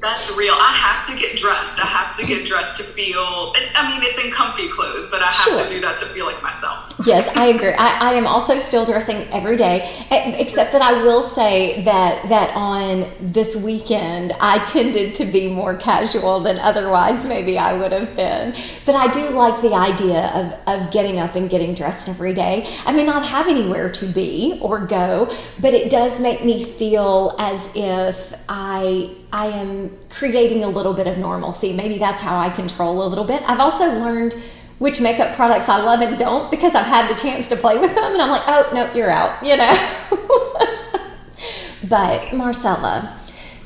That's 0.00 0.30
real. 0.32 0.54
I 0.54 0.72
have 0.72 1.06
to 1.08 1.20
get 1.20 1.36
dressed. 1.36 1.78
I 1.78 1.86
have 1.86 2.16
to 2.16 2.24
get 2.24 2.46
dressed 2.46 2.78
to 2.78 2.82
feel. 2.82 3.52
I 3.74 3.86
mean, 3.90 4.02
it's 4.02 4.18
in 4.18 4.30
comfy 4.30 4.68
clothes, 4.68 5.08
but 5.10 5.22
I 5.22 5.26
have 5.26 5.44
sure. 5.44 5.62
to 5.62 5.68
do 5.68 5.80
that 5.82 5.98
to 5.98 6.06
feel 6.06 6.24
like 6.24 6.42
myself. 6.42 6.94
yes, 7.04 7.28
I 7.36 7.48
agree. 7.48 7.72
I, 7.72 8.10
I, 8.10 8.14
am 8.14 8.26
also 8.26 8.58
still 8.60 8.86
dressing 8.86 9.28
every 9.30 9.58
day, 9.58 10.06
except 10.10 10.72
that 10.72 10.80
I 10.80 11.02
will 11.02 11.22
say 11.22 11.82
that 11.82 12.28
that 12.30 12.56
on 12.56 13.12
this 13.20 13.54
weekend 13.54 14.32
I 14.40 14.64
tended 14.64 15.14
to 15.16 15.26
be 15.26 15.48
more 15.48 15.76
casual 15.76 16.40
than 16.40 16.58
otherwise 16.58 17.24
maybe 17.24 17.58
I 17.58 17.74
would 17.74 17.92
have 17.92 18.16
been. 18.16 18.56
But 18.86 18.94
I 18.94 19.08
do 19.12 19.28
like 19.30 19.60
the 19.60 19.74
idea 19.74 20.28
of, 20.28 20.84
of 20.84 20.90
getting 20.92 21.18
up 21.18 21.34
and 21.34 21.50
getting 21.50 21.74
dressed 21.74 22.08
every 22.08 22.32
day. 22.32 22.74
I 22.86 22.92
may 22.92 23.04
not 23.04 23.26
have 23.26 23.48
anywhere 23.48 23.90
to 23.92 24.06
be 24.06 24.58
or 24.62 24.78
go, 24.78 25.34
but 25.58 25.74
it 25.74 25.90
does 25.90 26.20
make 26.20 26.42
me 26.42 26.64
feel 26.64 27.36
as 27.38 27.68
if 27.74 28.34
I 28.48 29.16
I 29.32 29.46
am 29.46 29.96
creating 30.08 30.64
a 30.64 30.68
little 30.68 30.92
bit 30.92 31.06
of 31.06 31.18
normalcy. 31.18 31.72
Maybe 31.72 31.98
that's 31.98 32.20
how 32.22 32.38
I 32.38 32.50
control 32.50 33.06
a 33.06 33.08
little 33.08 33.24
bit. 33.24 33.42
I've 33.46 33.60
also 33.60 33.84
learned 33.84 34.34
which 34.78 35.00
makeup 35.00 35.36
products 35.36 35.68
I 35.68 35.80
love 35.82 36.00
and 36.00 36.18
don't 36.18 36.50
because 36.50 36.74
I've 36.74 36.86
had 36.86 37.08
the 37.10 37.20
chance 37.20 37.48
to 37.48 37.56
play 37.56 37.78
with 37.78 37.94
them 37.94 38.12
and 38.12 38.22
I'm 38.22 38.30
like, 38.30 38.42
oh, 38.46 38.70
no, 38.72 38.92
you're 38.94 39.10
out, 39.10 39.42
you 39.44 39.56
know. 39.56 41.08
but 41.88 42.32
Marcela, 42.32 43.16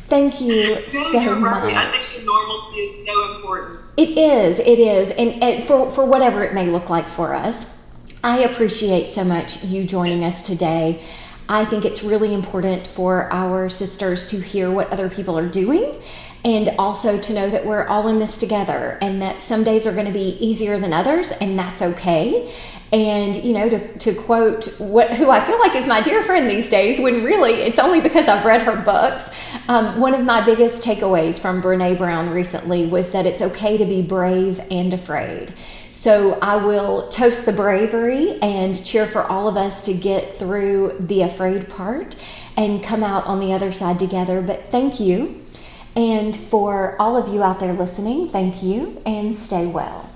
thank 0.09 0.41
you 0.41 0.75
no, 0.75 0.87
so 0.87 1.35
much. 1.37 1.63
Right. 1.63 1.77
I 1.77 1.99
think 1.99 2.27
normalcy 2.27 2.79
is 2.79 3.07
so 3.07 3.37
important. 3.37 3.81
It 3.97 4.19
is, 4.19 4.59
it 4.59 4.81
is. 4.81 5.13
And, 5.13 5.43
and 5.43 5.65
for, 5.65 5.91
for 5.91 6.05
whatever 6.05 6.43
it 6.43 6.53
may 6.53 6.69
look 6.69 6.91
like 6.91 7.09
for 7.09 7.33
us, 7.33 7.73
I 8.25 8.39
appreciate 8.39 9.11
so 9.11 9.23
much 9.23 9.63
you 9.65 9.85
joining 9.85 10.25
us 10.25 10.43
today. 10.43 11.03
I 11.49 11.65
think 11.65 11.85
it's 11.85 12.03
really 12.03 12.33
important 12.33 12.87
for 12.87 13.31
our 13.33 13.69
sisters 13.69 14.27
to 14.29 14.41
hear 14.41 14.71
what 14.71 14.91
other 14.91 15.11
people 15.11 15.39
are 15.39 15.49
doing 15.49 16.01
and 16.45 16.71
also 16.79 17.19
to 17.19 17.33
know 17.33 17.49
that 17.49 17.65
we're 17.65 17.87
all 17.87 18.07
in 18.09 18.19
this 18.19 18.37
together 18.37 18.99
and 19.01 19.21
that 19.23 19.41
some 19.41 19.65
days 19.65 19.87
are 19.87 19.93
going 19.93 20.07
to 20.07 20.13
be 20.13 20.37
easier 20.41 20.79
than 20.79 20.93
others 20.93 21.33
and 21.33 21.59
that's 21.59 21.83
okay. 21.83 22.55
And 22.93 23.37
you 23.37 23.55
know 23.55 23.69
to, 23.69 23.99
to 23.99 24.15
quote 24.15 24.67
what 24.79 25.15
who 25.15 25.29
i 25.29 25.45
feel 25.45 25.59
like 25.59 25.75
is 25.75 25.85
my 25.85 26.01
dear 26.01 26.23
friend 26.23 26.49
these 26.49 26.71
days 26.71 27.01
when 27.01 27.25
really 27.25 27.55
it's 27.55 27.81
only 27.81 28.01
because 28.01 28.29
i've 28.29 28.45
read 28.45 28.63
her 28.63 28.77
books. 28.77 29.31
Um, 29.67 29.99
one 29.99 30.15
of 30.15 30.25
my 30.25 30.43
biggest 30.43 30.83
takeaways 30.83 31.41
from 31.41 31.61
Brené 31.61 31.97
Brown 31.99 32.31
recently 32.31 32.87
was 32.87 33.11
that 33.11 33.27
it's 33.27 33.43
okay 33.43 33.77
to 33.79 33.85
be 33.85 34.01
brave 34.01 34.61
and 34.71 34.93
afraid 34.93 35.53
so 35.95 36.37
I 36.43 36.57
will 36.57 37.09
toast 37.09 37.47
the 37.47 37.53
bravery 37.53 38.37
and 38.43 38.85
cheer 38.85 39.07
for 39.07 39.23
all 39.23 39.47
of 39.47 39.57
us 39.57 39.85
to 39.85 39.95
get 39.95 40.41
through 40.41 40.97
the 40.99 41.23
afraid 41.23 41.69
part 41.69 42.17
and 42.57 42.83
come 42.83 43.05
out 43.05 43.25
on 43.27 43.39
the 43.39 43.53
other 43.53 43.73
side 43.73 44.01
together. 44.01 44.43
But 44.43 44.73
thank 44.73 44.99
you. 44.99 45.41
And 45.95 46.37
for 46.37 47.01
all 47.01 47.17
of 47.17 47.33
you 47.33 47.45
out 47.45 47.61
there 47.61 47.73
listening, 47.73 48.29
thank 48.31 48.61
you 48.61 49.01
and 49.07 49.37
stay 49.37 49.67
well. 49.67 50.11